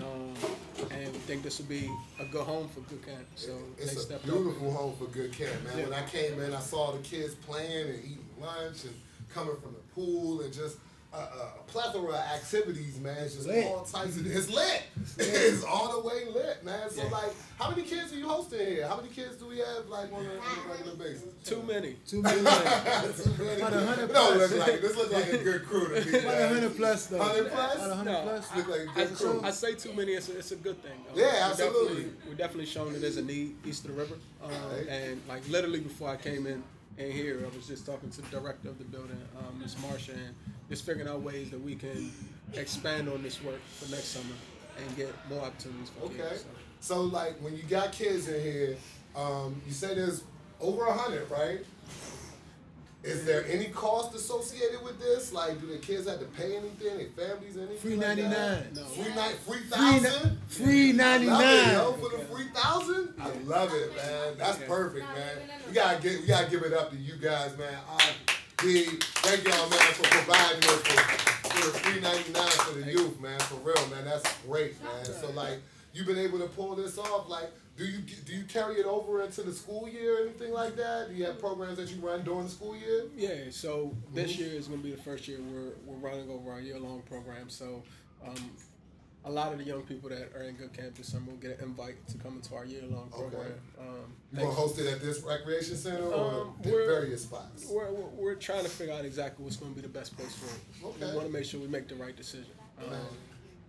[0.00, 0.34] um,
[0.90, 3.26] and we think this will be a good home for good camp.
[3.36, 4.76] So It's a beautiful up.
[4.76, 5.78] home for good camp, man.
[5.78, 5.84] Yeah.
[5.84, 8.94] When I came in, I saw the kids playing and eating lunch and
[9.28, 10.78] coming from the pool and just
[11.12, 13.16] a, a, a plethora of activities, man.
[13.24, 13.66] It's just Lit.
[13.66, 14.26] all types of.
[14.26, 14.82] It's lit.
[15.18, 16.88] It's all the way lit, man.
[16.90, 17.10] So Yeah.
[17.10, 18.86] like, how many kids are you hosting here?
[18.88, 21.24] How many kids do we have like on a, on a regular basis?
[21.44, 21.96] Too many.
[22.06, 22.46] Two million.
[22.46, 24.68] About a hundred It don't look plus.
[24.68, 24.96] like this.
[24.96, 26.18] Looks like a good crew to me.
[26.18, 27.18] About a hundred plus though.
[27.18, 27.74] 100 plus?
[27.76, 28.56] About hundred No, plus.
[28.56, 29.40] Look like a I, good crew.
[29.44, 30.12] I say too many.
[30.12, 30.92] It's a, it's a good thing.
[31.08, 31.88] Uh, Yeah, we're absolutely.
[32.04, 34.14] Definitely, we're definitely showing that there's a need east of the river.
[34.42, 34.86] Um, Right.
[34.88, 36.62] And like literally before I came in
[36.98, 39.76] in here, I was just talking to the director of the building, um, Ms.
[39.76, 40.34] Marsha, and
[40.72, 42.10] just figuring out ways that we can
[42.54, 44.34] expand on this work for next summer
[44.78, 46.16] and get more opportunities for Okay.
[46.16, 46.46] kids.
[46.80, 46.94] So.
[46.94, 48.76] So like when you got kids in here,
[49.14, 50.22] um, you say there's
[50.62, 51.60] over a hundred, right?
[53.04, 55.32] Is there any cost associated with this?
[55.32, 56.96] Like, do the kids have to pay anything?
[57.16, 57.76] Their families anything?
[57.76, 58.68] Free like ninety nine.
[58.74, 58.84] No.
[58.84, 60.38] Free night, free Free, thousand.
[60.48, 63.12] free ninety Love it, yo, for the free thousand.
[63.20, 64.34] I love it, man.
[64.38, 64.66] That's Okay.
[64.66, 65.36] perfect, man.
[65.68, 67.74] You gotta get, we gotta give it up to you guys, man.
[67.90, 68.10] I,
[68.64, 68.84] we,
[69.24, 73.20] thank y'all, man, for providing this for, for the free ninety nine for the youth,
[73.20, 73.38] man.
[73.40, 74.04] For real, man.
[74.04, 75.04] That's great, man.
[75.04, 75.58] So like,
[75.92, 77.28] you've been able to pull this off.
[77.28, 80.76] Like, do you do you carry it over into the school year or anything like
[80.76, 81.08] that?
[81.08, 83.04] Do you have programs that you run during the school year?
[83.16, 84.42] Yeah, so this Mm-hmm.
[84.42, 87.02] year is going to be the first year we're, we're running over our year long
[87.08, 87.48] program.
[87.48, 87.82] So
[88.26, 88.34] um,
[89.24, 91.58] a lot of the young people that are in Good Camp this summer will get
[91.58, 93.20] an invite to come into our year long Okay.
[93.30, 93.52] program.
[93.78, 93.86] Um,
[94.32, 97.66] You gonna host it at this recreation center or Um, various spots?
[97.68, 100.34] we're, we're, we're trying to figure out exactly what's going to be the best place
[100.34, 100.84] for it.
[100.86, 101.10] Okay.
[101.10, 102.50] We want to make sure we make the right decision.
[102.78, 102.94] Um,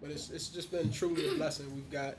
[0.02, 1.74] but it's, it's just been truly a blessing.
[1.74, 2.16] We've got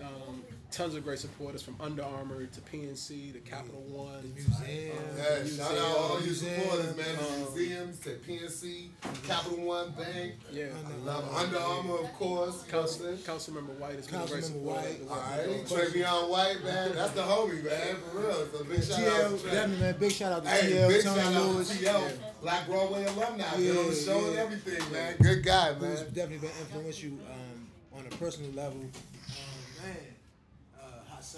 [0.00, 4.32] um, tons of great supporters from Under Armour to PNC to Capital One.
[4.34, 4.96] Museum.
[5.16, 7.06] Yeah, Museum, shout out all you museum, supporters, man.
[7.18, 8.88] Um, museums, to PNC,
[9.26, 10.34] Capital One Bank.
[10.52, 10.66] Yeah.
[10.86, 12.64] I love Under Armour, of course.
[12.66, 13.18] You know what I'm saying?
[13.18, 14.80] Council, Councilmember White is been a great Councilmember supporter.
[14.80, 14.90] White.
[14.90, 16.04] of the work All we're right, doing.
[16.04, 16.94] Trayon White, man.
[16.94, 18.46] That's the homie, man, for real.
[18.52, 19.52] So big shout out TL, to Trav.
[19.52, 19.96] definitely man.
[19.98, 21.68] Big shout out to Hey, TL, big shout Tony out Lewis.
[21.78, 22.12] to TL,
[22.42, 23.26] Black Broadway alumni.
[23.26, 24.40] Been on the Yeah, show and yeah.
[24.42, 25.16] everything, man.
[25.20, 26.06] Good guy, who's man.
[26.12, 28.80] definitely been influential um, on a personal level.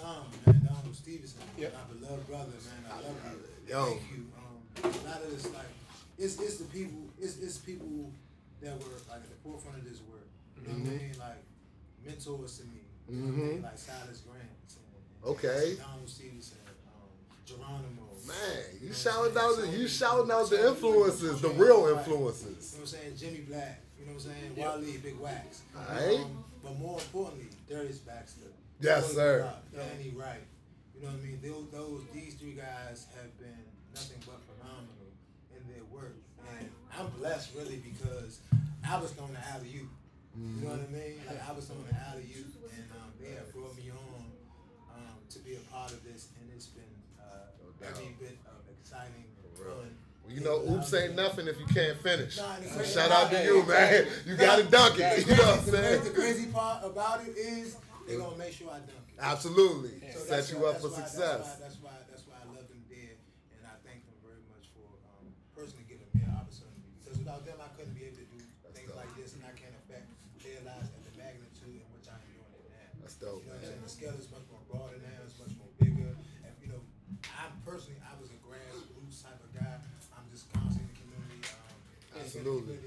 [0.03, 1.73] Um, man, Donald Stevenson, Yep.
[1.73, 3.73] my beloved brother, man, I love you.
[3.73, 3.85] Yo.
[3.85, 4.25] Thank you.
[4.37, 5.69] Um, a lot of this, like,
[6.17, 8.11] it's it's the people, it's it's people
[8.61, 10.25] that were like at the forefront of this work.
[10.57, 11.11] You know what I mean?
[11.19, 11.43] Like
[12.05, 12.81] mentors to me.
[13.09, 13.61] You know what I mean?
[13.63, 14.41] Like Silas Grant.
[14.41, 14.77] And,
[15.21, 15.75] and Okay.
[15.77, 17.09] Donald Stevenson, um,
[17.45, 18.09] Geronimo.
[18.27, 18.37] Man,
[18.81, 22.73] you know shouting out the, you shouting out the influences, the real influences.
[22.73, 23.13] You know what I'm saying?
[23.17, 23.81] Jimmy Black.
[23.99, 24.53] You know what I'm saying?
[24.57, 25.61] Wally, Big Wax.
[25.77, 26.19] Alright.
[26.25, 28.49] Um, but more importantly, Darius Baxter.
[28.81, 29.45] Yes, sir.
[29.75, 30.41] Danny Wright.
[30.95, 31.39] You know what I mean?
[31.41, 33.61] Those, those, these three guys have been
[33.93, 35.13] nothing but phenomenal
[35.53, 36.17] in their work,
[36.57, 38.39] and I'm blessed really because
[38.87, 39.89] I was thrown the alley oop.
[40.33, 41.21] You know what I mean?
[41.27, 44.25] Like I was thrown the alley oop, and um, they have brought me on
[44.97, 46.83] um, to be a part of this, and it's been
[47.21, 47.91] uh, doubt.
[47.97, 49.93] every bit of exciting fun.
[50.25, 52.37] Well, you know, oops ain't nothing if you can't finish.
[52.37, 54.07] Nah, So shout out to you, man.
[54.25, 55.27] You gotta dunk it.
[55.27, 56.03] You know what I'm saying?
[56.03, 57.77] the crazy part about it is
[58.11, 59.19] they're gonna make sure I dunk it.
[59.19, 59.95] Absolutely.
[60.11, 61.57] So Set you up for why- success.
[61.57, 63.15] That's why, that's why that's why I love them dead,
[63.55, 64.85] and I thank them very much for
[65.17, 66.91] um, personally giving me an opportunity.
[66.99, 68.39] Because without them, I couldn't be able to do
[68.75, 68.99] things dope.
[68.99, 70.05] like this, and I can't affect
[70.43, 72.89] their lives at the magnitude in which I am doing it now.
[73.05, 73.83] That's dope, You know what I'm saying?
[73.85, 75.21] The scale is much more broader now.
[75.23, 76.11] It's much more bigger.
[76.43, 76.81] And you know,
[77.29, 79.77] I personally, I was a grassroots type of guy.
[80.17, 81.39] I'm just constantly in the community.
[81.45, 82.77] Um, Absolutely.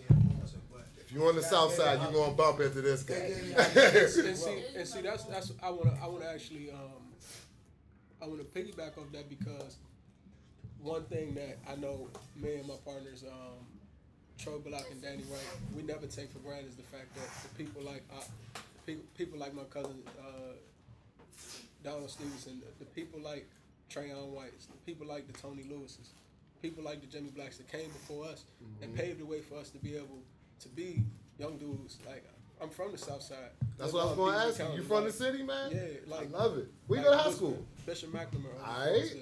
[1.15, 3.15] You on the south side, you're gonna bump into this guy.
[3.15, 7.03] and see, and see, that's that's I wanna I wanna actually um,
[8.21, 9.77] I wanna piggyback off that because
[10.83, 13.65] one thing that I know me and my partners, um,
[14.39, 15.41] Troy Bullock and Danny Wright,
[15.77, 19.39] we never take for granted is the fact that the people like uh, people, people
[19.39, 20.55] like my cousin uh,
[21.85, 23.47] Donald Stevenson, the, the people like
[23.89, 26.09] Trayon Whites, the people like the Tony Lewises,
[26.61, 28.43] people like the Jimmy Blacks that came before us
[28.83, 30.19] and paved the way for us to be able
[30.65, 31.05] to be
[31.39, 31.99] young dudes.
[32.07, 32.25] Like
[32.61, 33.37] I'm from the South Side.
[33.79, 34.77] That's what I was gonna ask you.
[34.77, 35.71] You from the city, man?
[35.73, 36.69] Yeah, like I love it.
[36.87, 37.67] Where you like go to high school?
[37.87, 38.67] Bishop McNamara.
[38.67, 39.13] All right.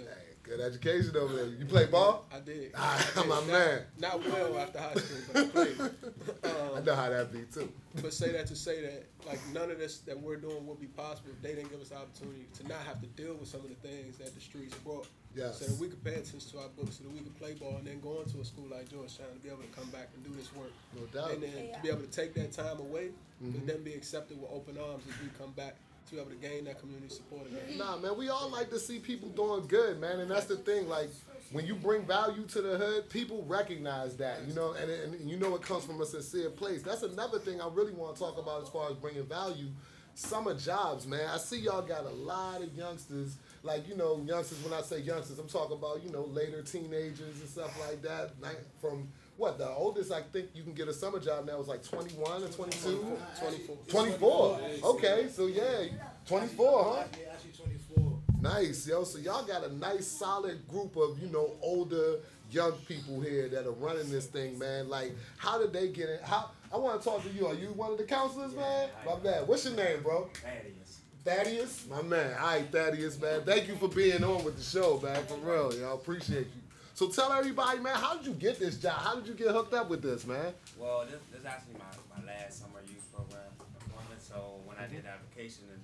[0.44, 1.46] Hey, good education over there.
[1.46, 2.26] You play ball?
[2.34, 2.72] I did.
[2.76, 3.28] Ah, I did.
[3.28, 3.82] my Not- man.
[3.98, 5.76] Not well after high school, but I played.
[6.44, 7.70] I Um, know how that be too.
[8.00, 10.86] but say that to say that like none of this that we're doing would be
[10.86, 13.60] possible if they didn't give us the opportunity to not have to deal with some
[13.60, 15.06] of the things that the streets brought.
[15.34, 15.58] Yes.
[15.60, 17.76] So that we could pay attention to our books, so that we could play ball,
[17.78, 20.24] and then go into a school like Georgetown to be able to come back and
[20.24, 20.72] do this work.
[20.94, 21.30] No doubt.
[21.32, 24.50] And then to be able to take that time away, and then be accepted with
[24.52, 25.76] open arms as we come back
[26.12, 27.78] to be able to gain that community support again.
[27.78, 30.88] Nah, man, we all like to see people doing good, man, and that's the thing.
[30.88, 31.08] Like,
[31.50, 35.36] when you bring value to the hood, people recognize that, you know, and, and you
[35.36, 36.82] know it comes from a sincere place.
[36.82, 39.68] That's another thing I really want to talk about as far as bringing value.
[40.14, 41.26] Summer jobs, man.
[41.32, 44.62] I see y'all got a lot of youngsters, like you know, youngsters.
[44.62, 48.32] When I say youngsters, I'm talking about you know later teenagers and stuff like that.
[48.38, 51.68] Like from what the oldest I think you can get a summer job now is
[51.68, 53.16] like 21 or 22.
[53.38, 53.76] 24.
[53.88, 54.60] 24.
[54.84, 55.84] Okay, so yeah,
[56.26, 57.04] 24, huh?
[57.18, 58.12] Yeah, actually 24.
[58.40, 59.04] Nice, yo.
[59.04, 62.16] So y'all got a nice, solid group of you know older,
[62.50, 64.88] young people here that are running this thing, man.
[64.88, 66.22] Like, how did they get it?
[66.22, 66.50] How?
[66.72, 67.46] I want to talk to you.
[67.46, 68.88] Are you one of the counselors, man?
[69.06, 69.46] My man.
[69.46, 70.28] What's your name, bro?
[70.42, 71.00] Thaddeus.
[71.24, 72.34] Thaddeus, my man.
[72.40, 73.42] All right, Thaddeus, man.
[73.44, 75.24] Thank you for being on with the show, man.
[75.26, 76.61] For real, y'all appreciate you.
[76.94, 79.00] So tell everybody, man, how did you get this job?
[79.00, 80.52] How did you get hooked up with this, man?
[80.78, 83.48] Well, this, this is actually my, my last summer youth program
[83.80, 84.20] appointment.
[84.20, 85.80] So when I did the application, and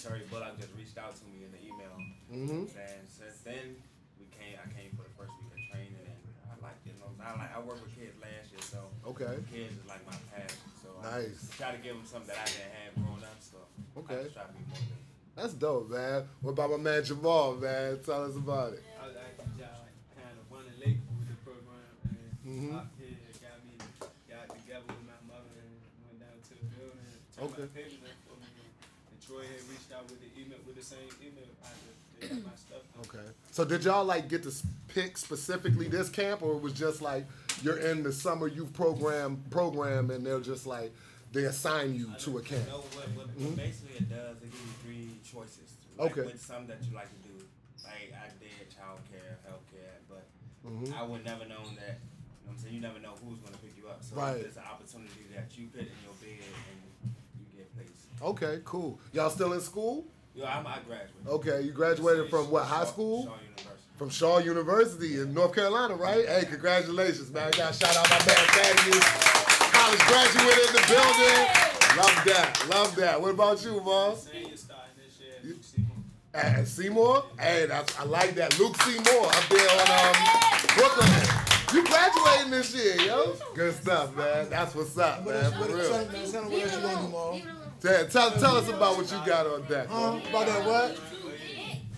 [0.00, 1.94] Terry Bullock just reached out to me in the email.
[2.32, 2.72] Mm-hmm.
[2.72, 3.76] And since then,
[4.16, 4.56] we came.
[4.56, 6.16] I came for the first week of training, and
[6.48, 6.96] I liked it.
[6.96, 8.80] You know, I like I worked with kids last year, so
[9.12, 9.36] Okay.
[9.52, 10.56] kids is like my passion.
[10.80, 11.52] So Nice.
[11.52, 13.38] I try to give them something that I didn't have growing up.
[13.44, 13.60] So
[14.00, 14.18] Okay.
[14.18, 15.04] I just try to be motivated.
[15.36, 16.24] That's dope, man.
[16.40, 18.00] What about my man Jamal, man?
[18.00, 18.80] Tell us about it.
[18.96, 19.04] I
[22.46, 22.76] and Mhm.
[22.76, 23.74] up here got me
[24.30, 25.74] got together with my mother and
[26.06, 27.10] went down to the building.
[27.34, 27.62] Turned Okay.
[27.62, 28.62] my papers in for me.
[29.10, 31.98] And Troy had reached out with the email with the same email address.
[32.20, 32.82] They got my stuff.
[33.06, 33.26] Okay.
[33.50, 34.52] So did y'all like get to
[34.88, 37.26] pick specifically this camp, or it was just like
[37.62, 40.92] you're in the summer youth program program, and they're just like
[41.32, 42.66] they assign you to a camp?
[42.68, 45.58] No, what, what, what basically it does, it gives you three choices.
[45.98, 46.20] Like, Mm-hmm.
[46.20, 46.32] Okay.
[46.32, 47.34] With some that you like to do.
[47.84, 50.24] Like I did childcare, healthcare, but
[50.64, 50.94] Mm-hmm.
[50.94, 51.98] I would never known that.
[52.46, 52.74] You know what I'm saying?
[52.74, 53.98] You never know who's going to pick you up.
[54.04, 54.36] So Right.
[54.36, 58.06] it's an opportunity that you put in your bed and you get placed.
[58.22, 59.00] Okay, cool.
[59.12, 60.06] Y'all still in school?
[60.34, 61.26] Yo, I'm, I graduated.
[61.26, 63.24] Okay, you graduated from what high school?
[63.24, 63.82] Shaw University.
[63.98, 66.24] From Shaw University in North Carolina, right?
[66.28, 67.50] Hey, congratulations, man.
[67.56, 69.72] Got to shout out my man Thaddeus.
[69.72, 71.46] College graduate in the building.
[71.96, 72.66] Love that.
[72.68, 73.20] Love that.
[73.20, 74.14] What about you, Mom?
[74.16, 75.34] Senior starting this year.
[75.42, 75.96] You- You, Seymour.
[76.34, 77.24] At Seymour?
[77.40, 78.56] Hey, that's, I like that.
[78.58, 78.92] Luke C.
[79.00, 80.14] Moore up there on um,
[80.76, 81.55] Brookland.
[81.72, 83.34] You graduating this year, yo.
[83.54, 84.48] Good stuff, man.
[84.50, 85.44] That's what's up, What man.
[85.44, 85.88] else, For real.
[85.90, 87.32] tell, tell, tell what else you gonna do, Maul.
[87.32, 87.62] Leave it alone.
[87.80, 89.86] Tell, tell, tell us about what you got on deck.
[89.88, 90.20] Huh?
[90.30, 91.00] About that what?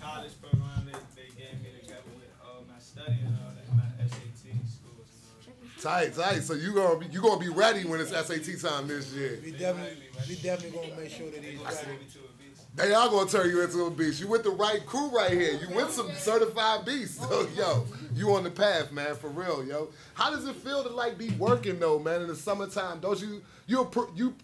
[0.01, 0.91] College program, they,
[1.21, 5.45] they gave me together with all my study and all that, my SAT scores and
[5.47, 5.81] all that.
[5.81, 6.41] Tight, tight.
[6.43, 9.39] So you gonna be you gonna be ready when it's SAT time this year.
[9.43, 9.97] We definitely,
[10.27, 11.91] we definitely gonna make sure that he's Turn ready.
[11.91, 12.75] me to a beast.
[12.75, 14.19] They are gonna turn you into a beast.
[14.19, 15.53] You with the right crew right here.
[15.53, 17.19] You with some certified beasts.
[17.19, 17.85] So yo,
[18.15, 19.89] you on the path, man, for real, yo.
[20.13, 22.99] How does it feel to like be working though, man, in the summertime?
[22.99, 24.35] Don't you you pr- you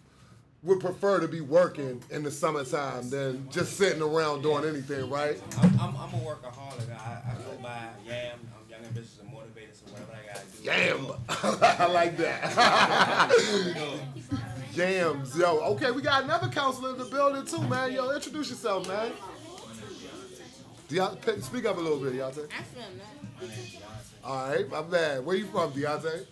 [0.63, 5.39] would prefer to be working in the summertime than just sitting around doing anything, right?
[5.61, 6.89] I'm, I'm, I'm a workaholic.
[6.91, 8.39] I, I go by Yam.
[8.55, 10.63] I'm young, ambitious, and motivated, so whatever I got to do.
[10.63, 11.11] Yam.
[11.80, 12.51] I like that.
[14.76, 15.59] Yams, yo.
[15.76, 17.93] Okay, we got another counselor in the building too, man.
[17.93, 19.11] Yo, introduce yourself, man.
[20.89, 22.13] Deontay, speak up a little bit,
[23.39, 23.77] Deontay.
[24.23, 25.25] All right, my bad.
[25.25, 26.25] Where you from, Deontay?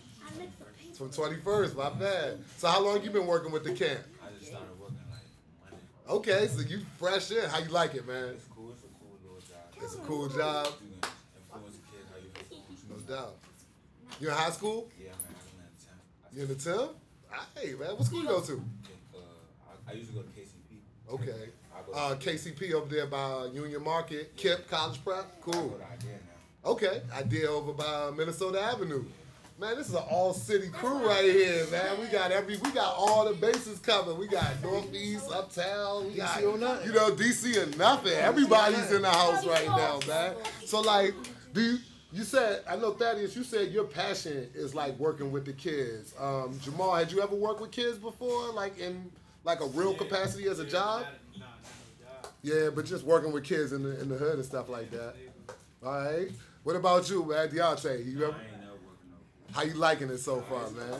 [0.96, 2.38] From 21st, my bad.
[2.58, 3.98] So how long you been working with the camp?
[4.22, 5.82] I just started working like Monday.
[6.08, 7.48] Okay, so you fresh in.
[7.50, 8.28] How you like it, man?
[8.34, 8.70] It's cool.
[8.70, 9.82] It's a cool little job.
[9.82, 11.10] It's a cool job, You can
[11.42, 13.08] influence a kid how you influence.
[13.08, 13.34] no doubt.
[14.20, 14.88] You in high school?
[14.98, 15.18] Yeah, man.
[16.32, 16.68] I'm in the 10th.
[16.70, 17.60] You in the 10th?
[17.60, 18.52] Hey, man, what school you go to?
[18.52, 19.18] Uh,
[19.88, 21.12] I, I usually go to KCP.
[21.12, 21.48] Okay.
[21.92, 25.40] Uh, KCP over there by Union Market, KIPP College Prep.
[25.40, 25.78] Cool.
[26.64, 26.90] Go Idea.
[26.90, 29.04] Okay, I did over by Minnesota Avenue.
[29.60, 32.00] Man, this is an all city crew right here, man.
[32.00, 34.18] We got every, we got all the bases covered.
[34.18, 36.58] We got Northeast, Uptown, we got, you
[36.92, 38.14] know, DC and nothing.
[38.14, 40.34] Everybody's in the house right now, man.
[40.64, 41.14] So like,
[41.52, 41.78] do you?
[42.12, 43.34] You said I know Thaddeus.
[43.34, 46.14] You said your passion is like working with the kids.
[46.18, 49.10] Um, Jamal, had you ever worked with kids before, like in
[49.42, 51.02] like a real capacity as a job?
[51.02, 52.32] Not, nah, not a job.
[52.42, 55.14] Yeah, but just working with kids in the in the hood and stuff like that.
[55.84, 56.30] All right.
[56.64, 57.48] What about you, man?
[57.48, 58.72] Deontay, you I ever, ain't never
[59.10, 59.52] no.
[59.52, 60.98] how you liking it so far, man?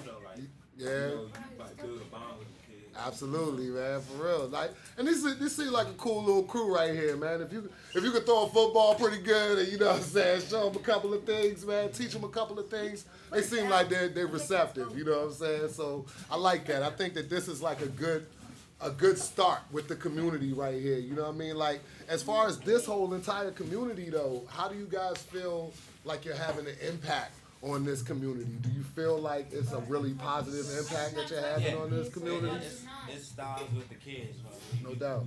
[0.76, 0.86] Yeah.
[0.86, 2.84] You know, you about to build a bond with the kid.
[3.06, 4.48] Absolutely, man, for real.
[4.48, 7.40] Like, and this is, this seems like a cool little crew right here, man.
[7.40, 10.02] If you if you could throw a football pretty good, and you know what I'm
[10.02, 13.40] saying, show them a couple of things, man, teach them a couple of things, they
[13.40, 14.98] seem like they're they're receptive.
[14.98, 15.68] You know what I'm saying?
[15.70, 16.82] So I like that.
[16.82, 18.26] I think that this is like a good
[18.84, 20.98] a good start with the community right here.
[20.98, 21.56] You know what I mean?
[21.56, 25.72] Like as far as this whole entire community though, how do you guys feel
[26.04, 27.32] like you're having an impact
[27.62, 28.52] on this community?
[28.60, 32.54] Do you feel like it's a really positive impact that you're having on this community?
[32.56, 34.36] It's, it starts with the kids.
[34.38, 34.52] bro.
[34.82, 35.26] No you- doubt.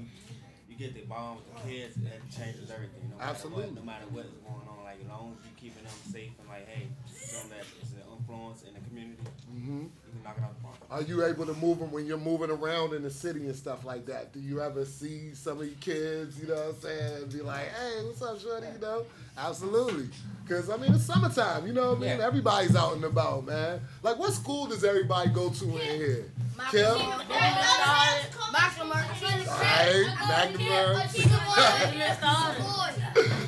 [0.70, 3.10] you get the bond with the kids, that changes everything.
[3.10, 3.64] No matter Absolutely.
[3.66, 6.30] What, no matter what is going on, like as long as you're keeping them safe
[6.40, 9.18] and like, hey, show them that it's an influence in the community,
[9.50, 9.82] Mm-hmm.
[9.90, 10.67] you can knock it out the park.
[10.90, 13.84] Are you able to move them when you're moving around in the city and stuff
[13.84, 14.32] like that?
[14.32, 17.42] Do you ever see some of your kids, you know what I'm saying, and be
[17.42, 19.06] like, hey, what's up, shorty, you know?
[19.38, 20.08] Absolutely.
[20.44, 22.20] Because, I mean, it's summertime, you know what I mean?
[22.20, 22.26] Yeah.
[22.26, 23.82] Everybody's out and about, man.
[24.02, 26.32] Like, what school does everybody go to in here?
[26.72, 26.96] Kim?
[29.60, 31.10] Right, Magdeburg.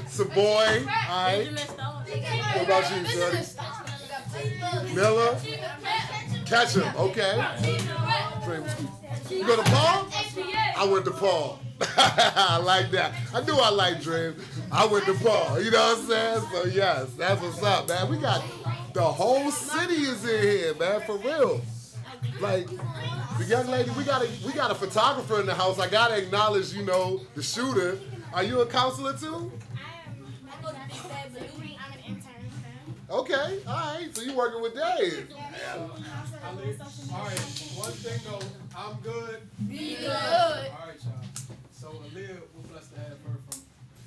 [0.07, 1.49] Savoy, alright.
[2.53, 3.37] What about you, shorty?
[4.93, 5.37] Miller?
[6.49, 7.35] Ketcham, okay.
[8.43, 8.89] Dream school.
[9.29, 10.07] You go to Paul?
[10.75, 11.59] I went to Paul.
[11.97, 13.13] I like that.
[13.35, 14.35] I knew I liked Dream.
[14.71, 15.61] I went to Paul.
[15.61, 16.41] You know what I'm saying?
[16.51, 18.09] So yes, that's what's up, man.
[18.09, 18.43] We got
[18.93, 21.61] the whole city is in here, man, for real.
[22.39, 22.67] Like
[23.37, 25.77] the young lady, we got a we got a photographer in the house.
[25.77, 27.99] I gotta acknowledge, you know, the shooter.
[28.33, 29.51] Are you a counselor too?
[33.09, 34.07] Okay, all right.
[34.13, 35.29] So you working with Dave?
[35.33, 35.87] All
[37.25, 37.39] right,
[37.75, 38.39] one thing though,
[38.77, 39.41] I'm good.
[39.67, 40.09] Be good.
[40.09, 41.13] All right, y'all.
[41.71, 43.61] So Aaliyah, we're blessed to have her from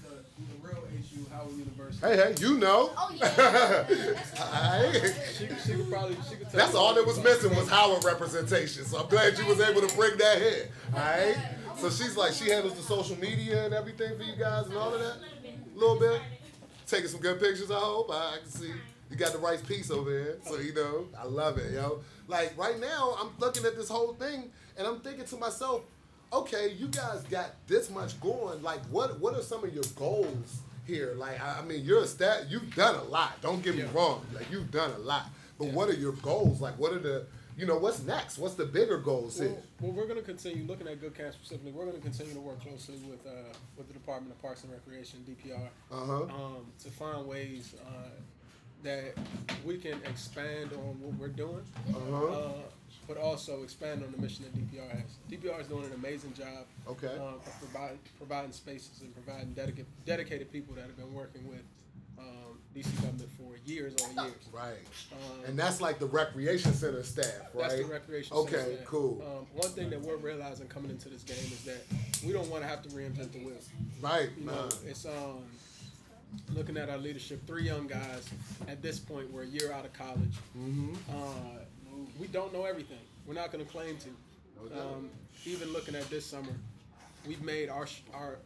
[0.05, 2.07] the, the real HU Howard University.
[2.07, 2.93] Hey, hey, you know.
[2.97, 4.15] Oh, yeah.
[4.41, 5.15] all right.
[5.37, 8.05] She, she could probably she could tell That's you all that was missing was Howard
[8.05, 8.85] representation.
[8.85, 10.69] So I'm glad you was able to bring that here.
[10.95, 11.37] All right.
[11.77, 14.95] So she's like she handles the social media and everything for you guys and all
[14.95, 15.17] of that.
[15.45, 16.21] A little bit.
[16.87, 17.71] Taking some good pictures.
[17.73, 18.11] I hope.
[18.13, 18.71] I, I can see
[19.13, 20.39] you got the right piece over here.
[20.47, 22.01] So you know, I love it, yo.
[22.27, 25.83] Like right now, I'm looking at this whole thing and I'm thinking to myself,
[26.33, 28.63] okay, you guys got this much going.
[28.63, 31.15] Like, what what are some of your goals here?
[31.17, 32.47] Like, I, I mean, you're a stat.
[32.49, 33.41] You've done a lot.
[33.43, 33.89] Don't get me Yeah.
[33.93, 34.25] wrong.
[34.35, 35.27] Like, you've done a lot.
[35.59, 36.61] But what are your goals?
[36.61, 38.39] Like, what are the you know, what's next?
[38.39, 39.51] What's the bigger goals here?
[39.51, 41.71] Well, well, we're going to continue looking at Good Camp specifically.
[41.71, 44.73] We're going to continue to work closely with uh, with the Department of Parks and
[44.73, 46.23] Recreation (DPR) Uh-huh.
[46.35, 48.09] um, to find ways uh,
[48.83, 49.15] that
[49.65, 52.25] we can expand on what we're doing, Uh-huh.
[52.27, 52.53] uh,
[53.09, 55.17] but also expand on the mission that DPR has.
[55.31, 57.07] DPR is doing an amazing job Okay.
[57.19, 61.63] uh, of providing providing spaces and providing dedicated dedicated people that have been working with
[62.19, 64.35] um, DC government for years on years.
[64.53, 64.79] Right.
[65.13, 67.69] Um, And that's like the recreation center staff, right?
[67.71, 68.37] That's the recreation.
[68.37, 68.87] Okay, center staff.
[68.87, 69.23] cool.
[69.23, 71.83] Um, one thing that we're realizing coming into this game is that
[72.25, 73.57] we don't want to have to reinvent the wheel.
[74.01, 74.55] Right, You man.
[74.55, 75.45] know, it's um,
[76.55, 77.47] looking at our leadership.
[77.47, 78.29] Three young guys
[78.69, 79.31] at this point.
[79.33, 80.35] We're a year out of college.
[80.59, 80.95] Mm-hmm.
[81.11, 82.99] Uh, we don't know everything.
[83.27, 84.09] We're not going to claim to.
[84.81, 85.11] Um,
[85.45, 86.53] even looking at this summer,
[87.27, 88.39] we've made our our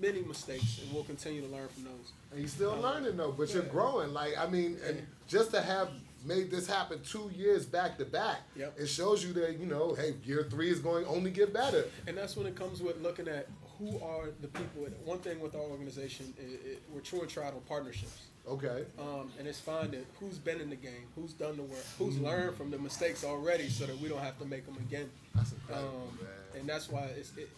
[0.00, 2.12] many mistakes, and we'll continue to learn from those.
[2.30, 4.12] And you're still Um, learning though, but you're growing.
[4.12, 5.90] Like I mean, and just to have
[6.24, 8.80] made this happen two years back to back, Yep.
[8.80, 11.84] it shows you that you know, hey, year three is going only get better.
[12.06, 13.48] And that's when it comes with looking at
[13.78, 14.86] who are the people.
[15.04, 18.22] One thing with our organization, is it, we're true and tried on partnerships.
[18.48, 18.84] Okay.
[18.98, 22.24] Um, and it's finding who's been in the game, who's done the work, who's Mm-hmm.
[22.26, 25.10] learned from the mistakes already, so that we don't have to make them again.
[25.34, 26.60] That's incredible, Um, man.
[26.60, 27.48] and that's why it's it,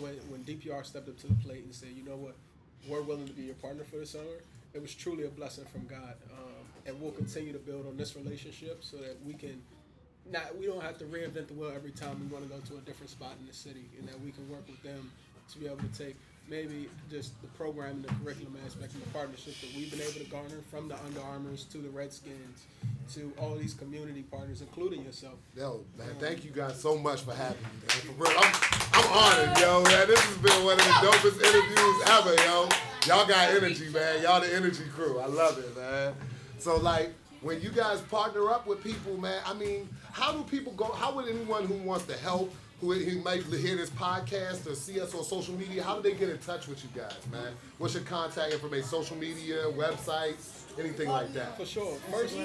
[0.00, 2.34] when when DPR stepped up to the plate and said, you know what,
[2.88, 4.40] we're willing to be your partner for the summer.
[4.74, 8.16] It was truly a blessing from God, um, and we'll continue to build on this
[8.16, 9.62] relationship so that we can.
[10.30, 12.74] Not, we don't have to reinvent the wheel every time we want to go to
[12.78, 15.10] a different spot in the city, and that we can work with them
[15.52, 16.16] to be able to take
[16.48, 20.12] maybe just the program and the curriculum aspect and the partnership that we've been able
[20.12, 22.64] to garner from the Under Armours to the Redskins
[23.14, 25.34] to all these community partners, including yourself.
[25.56, 27.88] Yo, man, thank you guys so much for having me, man.
[27.88, 28.54] For real, I'm,
[28.92, 30.08] I'm honored, yo, man.
[30.08, 32.68] This has been one of the dopest interviews ever, yo.
[33.06, 34.22] Y'all got energy, man.
[34.22, 35.20] Y'all the energy crew.
[35.20, 36.14] I love it, man.
[36.58, 40.72] So, like, when you guys partner up with people, man, I mean, how do people
[40.72, 40.92] go?
[40.92, 45.00] How would anyone who wants to help, who, who might hear this podcast or see
[45.00, 47.52] us on social media, how do they get in touch with you guys, man?
[47.78, 48.86] What's your contact information?
[48.88, 51.56] Social media, websites, anything like that?
[51.56, 51.94] For sure.
[52.10, 52.36] First,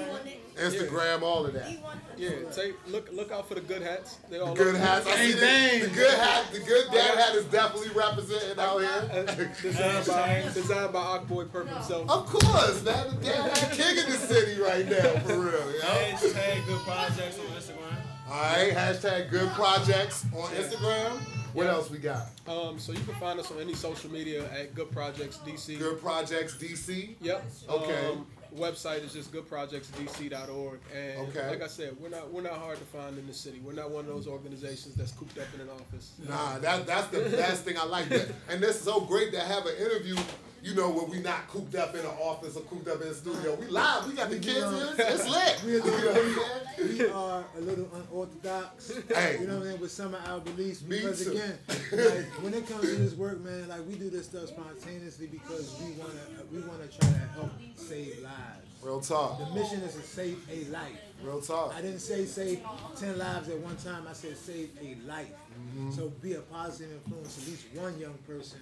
[0.56, 1.72] Instagram, all of that.
[2.16, 4.18] yeah, take look look out for the good hats.
[4.30, 5.06] They all The good hats.
[5.08, 6.44] I see the, the good hat.
[6.52, 9.10] The good dad hat is definitely represented out here.
[9.10, 9.22] Uh,
[9.60, 12.08] designed by designed by Akboy Perp himself.
[12.08, 13.08] Of course, man.
[13.10, 15.72] The dad hat king in the city right now, for real.
[15.72, 15.80] Yo.
[15.80, 17.87] Hashtag good projects on Instagram.
[18.30, 18.72] All right.
[18.72, 21.12] Hashtag good projects on Instagram.
[21.54, 22.26] What else we got?
[22.46, 25.78] Um, so you can find us on any social media at Good Projects DC.
[25.78, 27.14] Good projects DC.
[27.22, 27.44] Yep.
[27.70, 28.06] Okay.
[28.08, 31.48] Um, website is just goodprojectsdc.org, and Okay.
[31.48, 33.60] like I said, we're not we're not hard to find in the city.
[33.64, 36.12] We're not one of those organizations that's cooped up in an office.
[36.28, 38.08] Nah, that that's the best thing I like.
[38.10, 40.16] That, and this is so great to have an interview
[40.62, 43.14] you know, where we not cooped up in an office or cooped up in a
[43.14, 43.54] studio.
[43.54, 44.06] We live.
[44.06, 44.88] We got the kids here.
[44.98, 45.62] It's, it's lit.
[45.64, 46.34] We, You know what I'm
[46.76, 46.98] saying?
[46.98, 48.92] we are a little unorthodox.
[49.08, 49.38] Hey.
[49.40, 49.80] You know what I'm saying?
[49.80, 50.82] With some of our beliefs.
[50.82, 54.26] Me Because again, like, when it comes to this work, man, like we do this
[54.26, 56.12] stuff spontaneously because we wanna
[56.52, 58.68] we wanna try to help save lives.
[58.82, 59.38] Real talk.
[59.38, 61.00] The mission is to save a life.
[61.22, 61.74] Real talk.
[61.74, 62.62] I didn't say save
[62.96, 64.06] 10 lives at one time.
[64.08, 65.32] I said save a life.
[65.58, 65.90] Mm-hmm.
[65.90, 68.60] So be a positive influence, at least one young person,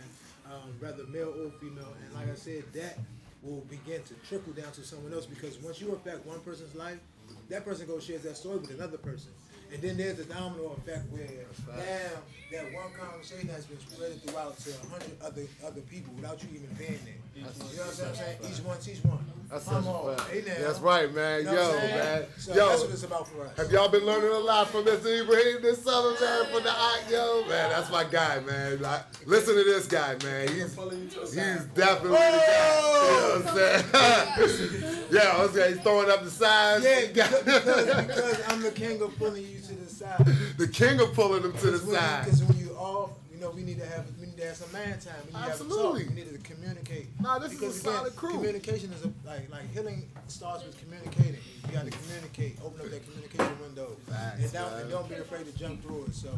[0.53, 1.94] um, whether male or female.
[2.05, 2.99] And like I said, that
[3.42, 6.99] will begin to trickle down to someone else because once you affect one person's life,
[7.49, 9.30] that person goes shares that story with another person.
[9.72, 12.22] And then there's the domino effect where now
[12.53, 16.49] that one conversation has been spread throughout to a hundred other other people without you
[16.55, 17.26] even being there.
[17.37, 18.37] You know what I'm saying?
[18.51, 19.18] Each one teach one.
[19.51, 20.30] That's such a fact.
[20.32, 20.55] Hey now.
[20.66, 21.41] That's right, man.
[21.41, 21.97] You know what Yo, I'm saying?
[21.97, 22.24] man.
[22.39, 22.68] So Yo.
[22.68, 23.57] that's what it's about for us.
[23.59, 25.20] Have y'all been learning a lot from Mr.
[25.20, 26.47] Ibrahim this summer, man?
[26.47, 27.70] From the Ike, yo, man.
[27.70, 28.80] That's my guy, man.
[28.80, 30.49] Like, listen to this guy, man.
[30.49, 32.80] He's he's definitely the guy.
[32.80, 33.43] Oh!
[33.45, 33.62] You know what
[34.43, 35.07] I'm saying?
[35.12, 36.84] yeah, I was saying he's throwing up the signs.
[36.84, 40.26] Yeah, because, because, I'm the king of pulling you to the side.
[40.59, 42.24] the king of pulling them to the Because when, side.
[42.24, 43.11] Because when you off,
[43.47, 45.14] know, we need to have we need to have some man time.
[45.26, 45.76] We need Absolutely.
[45.76, 46.16] to have a talk.
[46.16, 47.20] We need to communicate.
[47.20, 48.32] Nah, this is because a solid crew.
[48.32, 51.40] Communication is a, like like healing starts with communicating.
[51.66, 52.59] You got to communicate.
[52.64, 56.05] Open up that communication window, Facts, and don't and don't be afraid to jump through
[56.05, 56.14] it.
[56.14, 56.30] So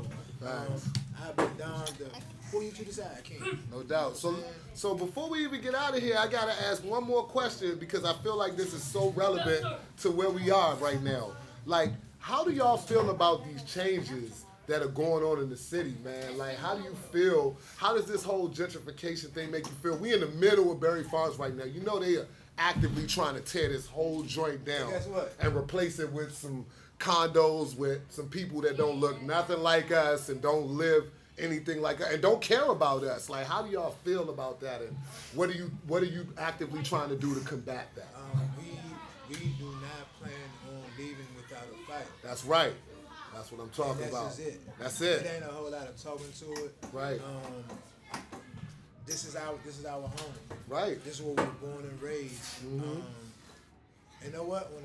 [0.46, 0.80] um,
[1.22, 2.04] I've been down to
[2.50, 3.58] pull you to the side, King.
[3.70, 4.16] No doubt.
[4.16, 4.34] So,
[4.74, 8.04] so before we even get out of here, I gotta ask one more question because
[8.04, 9.64] I feel like this is so relevant
[10.00, 11.32] to where we are right now.
[11.66, 15.96] Like, how do y'all feel about these changes that are going on in the city,
[16.04, 16.38] man?
[16.38, 17.56] Like, how do you feel?
[17.76, 19.96] How does this whole gentrification thing make you feel?
[19.96, 21.64] We in the middle of Barry Farms right now.
[21.64, 22.26] You know they are
[22.58, 24.92] actively trying to tear this whole joint down
[25.40, 26.66] and replace it with some
[26.98, 31.04] condos with some people that don't look nothing like us and don't live
[31.38, 33.30] anything like us and don't care about us.
[33.30, 34.82] Like, how do y'all feel about that?
[34.82, 34.96] And
[35.34, 38.08] what are you what are you actively trying to do to combat that?
[38.16, 40.32] Um, we we do not plan
[40.68, 42.06] on leaving without a fight.
[42.22, 42.72] That's right.
[43.38, 44.26] That's what I'm talking That's about.
[44.30, 44.60] just it.
[44.80, 45.30] That's It it.
[45.36, 46.74] ain't a whole lot of talking to it.
[46.92, 47.20] Right.
[47.20, 48.20] Um,
[49.06, 50.34] this is our this is our home.
[50.66, 51.02] Right.
[51.04, 52.34] This is where we were born and raised.
[52.66, 52.82] Mm-hmm.
[52.82, 53.02] Um,
[54.24, 54.72] you know what?
[54.72, 54.82] When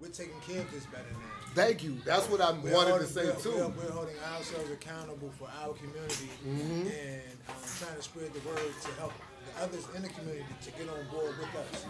[0.00, 1.52] we're taking care of this better now.
[1.54, 1.98] Thank you.
[2.06, 3.50] That's what I We're wanted holding- to say we're, too.
[3.50, 6.86] We're, we're holding ourselves accountable for our community Mm-hmm.
[6.88, 9.12] and um, trying to spread the word to help
[9.60, 11.84] others in the community to get on board with us.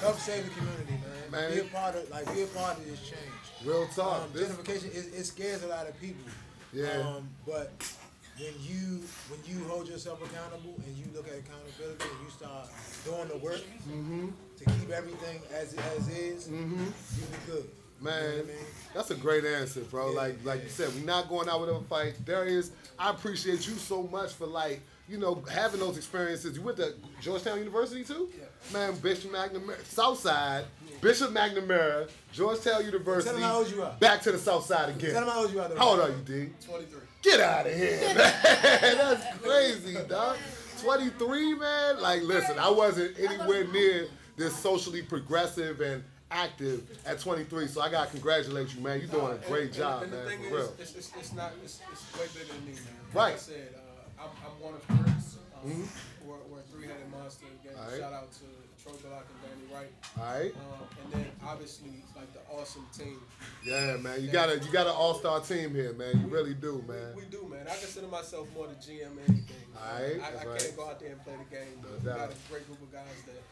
[0.00, 1.30] Help save the community, man.
[1.30, 1.52] Man.
[1.52, 3.44] Be a part of like be a part of this change.
[3.64, 4.22] Real talk.
[4.22, 6.24] Um, This- gentrification it, it scares a lot of people.
[6.72, 6.88] Yeah.
[7.06, 7.70] Um, but
[8.38, 12.68] when you when you hold yourself accountable and you look at accountability and you start
[13.04, 14.28] doing the work Mm-hmm.
[14.58, 17.68] to keep everything as as is, you be good.
[18.00, 18.56] You know Man, I mean?
[18.92, 20.10] that's a great answer, bro.
[20.10, 22.22] Yeah, like like you said, we're not going out with a fight.
[22.24, 26.56] Darius, I appreciate you so much for like, you know, having those experiences.
[26.56, 28.30] You went to Georgetown University too?
[28.72, 30.64] Man, Bishop McNamara, Southside,
[31.00, 33.28] Bishop McNamara, Georgetown University.
[33.30, 33.94] Tell 'em how old you are.
[34.00, 35.12] Back to the South Side again.
[35.12, 35.68] Tell them how old you are.
[35.68, 35.76] though.
[35.76, 36.50] How old are you, D?
[36.66, 37.00] 23.
[37.22, 38.16] Get out of here, man.
[38.96, 40.38] That's crazy, dog.
[40.82, 42.00] 23, man.
[42.00, 47.90] Like, listen, I wasn't anywhere near this socially progressive and active at 23, so I
[47.90, 48.98] gotta congratulate you, man.
[49.00, 50.72] You're doing a great job, man, for real.
[50.78, 51.52] It's, it's, it's not.
[51.62, 52.82] It's, it's way bigger than me, man.
[53.12, 53.24] Right.
[53.24, 53.78] Like I said, uh,
[54.24, 55.36] I'm, I'm one of Kurt's.
[55.64, 55.88] Um,
[56.24, 57.46] We're, we're a three-headed monster.
[57.60, 57.90] Again, Mm-hmm.
[57.90, 58.00] Right.
[58.00, 58.44] shout out to
[58.82, 59.92] Troy Bullock and Danny Wright.
[60.18, 63.20] All right, Um, and then obviously like the awesome team.
[63.64, 64.22] yeah, man.
[64.22, 66.20] You got a you got an all-star team here, man.
[66.20, 67.16] You really do, man.
[67.16, 67.66] We, we do, man.
[67.66, 69.64] I consider myself more the GM than anything.
[69.76, 70.72] All right, I, I can't right.
[70.76, 72.92] go out there and play the game, but No we got a great group of
[72.92, 73.42] guys that,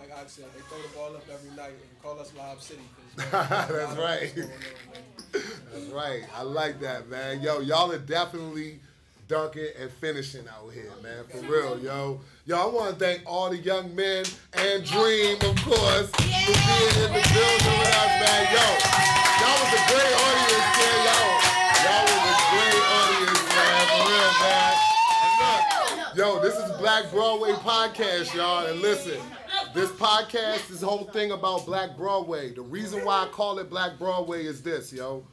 [0.00, 2.80] like I said, they throw the ball up every night and call us Lob City.
[3.16, 4.32] man, there's a lot That's right.
[4.38, 5.42] on.
[5.72, 6.22] That's right.
[6.34, 7.42] I like that, man.
[7.42, 8.80] Yo, y'all are definitely
[9.28, 11.24] dunking and finishing out here, man.
[11.30, 12.20] For real, yo.
[12.46, 14.24] Yo, I want to thank all the young men
[14.54, 18.42] and Dream, of course, for being in the building with us, man.
[18.48, 18.64] Yo,
[19.38, 20.98] y'all was a great audience, man.
[21.04, 21.36] Y'all,
[21.84, 23.86] y'all was a great audience, man.
[23.92, 24.88] For real, man.
[26.16, 28.66] Yo, this is Black Broadway Podcast, y'all.
[28.66, 29.20] And listen,
[29.74, 32.54] this podcast, this whole thing about Black Broadway.
[32.54, 35.26] The reason why I call it Black Broadway is this, yo.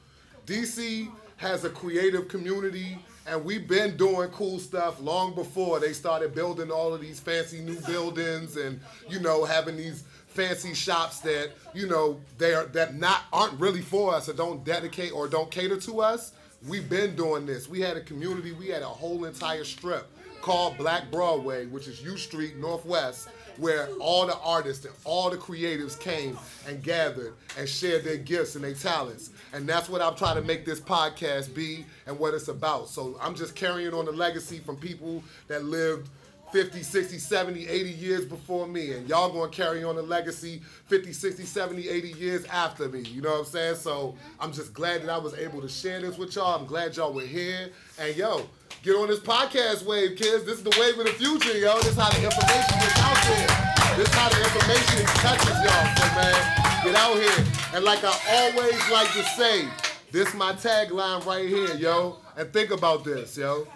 [0.46, 2.98] DC has a creative community,
[3.28, 7.60] and we've been doing cool stuff long before they started building all of these fancy
[7.60, 12.96] new buildings and, you know, having these fancy shops that, you know, they are that
[12.96, 16.34] not aren't really for us or don't dedicate or don't cater to us.
[16.68, 17.68] We've been doing this.
[17.68, 20.08] We had a community, we had a whole entire strip
[20.46, 25.38] called Black Broadway, which is U Street Northwest, where all the artists and all the
[25.38, 29.32] creatives came and gathered and shared their gifts and their talents.
[29.54, 32.90] And that's what I'm trying to make this podcast be and what it's about.
[32.90, 36.10] So I'm just carrying on the legacy from people that lived
[36.52, 38.94] 50, 60, 70, 80 years before me.
[38.94, 43.02] And y'all gonna carry on the legacy 50, 60, 70, 80 years after me.
[43.02, 43.76] You know what I'm saying?
[43.76, 46.60] So I'm just glad that I was able to share this with y'all.
[46.60, 47.70] I'm glad y'all were here.
[48.00, 48.48] And yo,
[48.84, 50.46] get on this podcast wave, kids.
[50.46, 51.78] This is the wave of the future, yo.
[51.78, 53.98] This is how the information gets out there.
[53.98, 55.96] This is how the information touches y'all.
[55.96, 57.46] So man, get out here.
[57.74, 59.68] And like I always like to say,
[60.12, 62.18] this my tagline right here, yo.
[62.38, 63.68] And think about this, yo.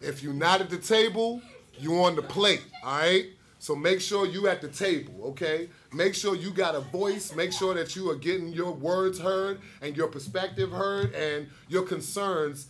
[0.00, 1.40] If you're not at the table,
[1.78, 3.26] you on the plate, all right?
[3.58, 5.68] So make sure you at the table, okay?
[5.92, 7.34] Make sure you got a voice.
[7.34, 11.82] Make sure that you are getting your words heard and your perspective heard and your
[11.82, 12.66] concerns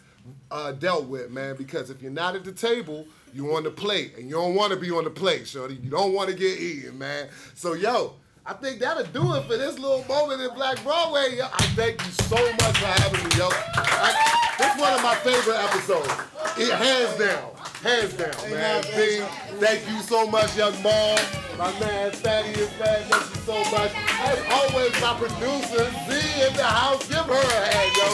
[0.51, 1.57] uh, dealt with, man.
[1.57, 4.73] Because if you're not at the table, you on the plate, and you don't want
[4.73, 5.75] to be on the plate, shorty.
[5.75, 7.29] You don't want to get eaten, man.
[7.55, 8.15] So yo,
[8.47, 11.37] I think that'll do it for this little moment in Black Broadway.
[11.37, 13.49] Yo, I thank you so much for having me, yo.
[13.51, 16.09] I, this one of my favorite episodes.
[16.57, 17.51] It hands down.
[17.87, 18.83] Hands down, man.
[18.97, 19.23] B,
[19.63, 21.19] thank you so much, young mom.
[21.57, 23.93] My man Thaddeus, man, thank you so much.
[23.95, 27.07] As always, my producer, Z in the house.
[27.07, 28.09] Give her a hand, yo.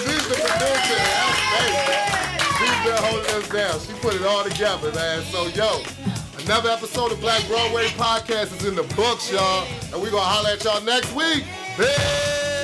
[0.00, 0.96] She's the producer.
[1.52, 2.08] That's
[2.56, 3.80] She's been holding us down.
[3.80, 5.22] She put it all together, man.
[5.24, 5.82] So, yo,
[6.42, 9.66] another episode of Black Broadway Podcast is in the books, y'all.
[9.92, 11.44] And we're going to holler at y'all next week.
[11.76, 12.57] Peace!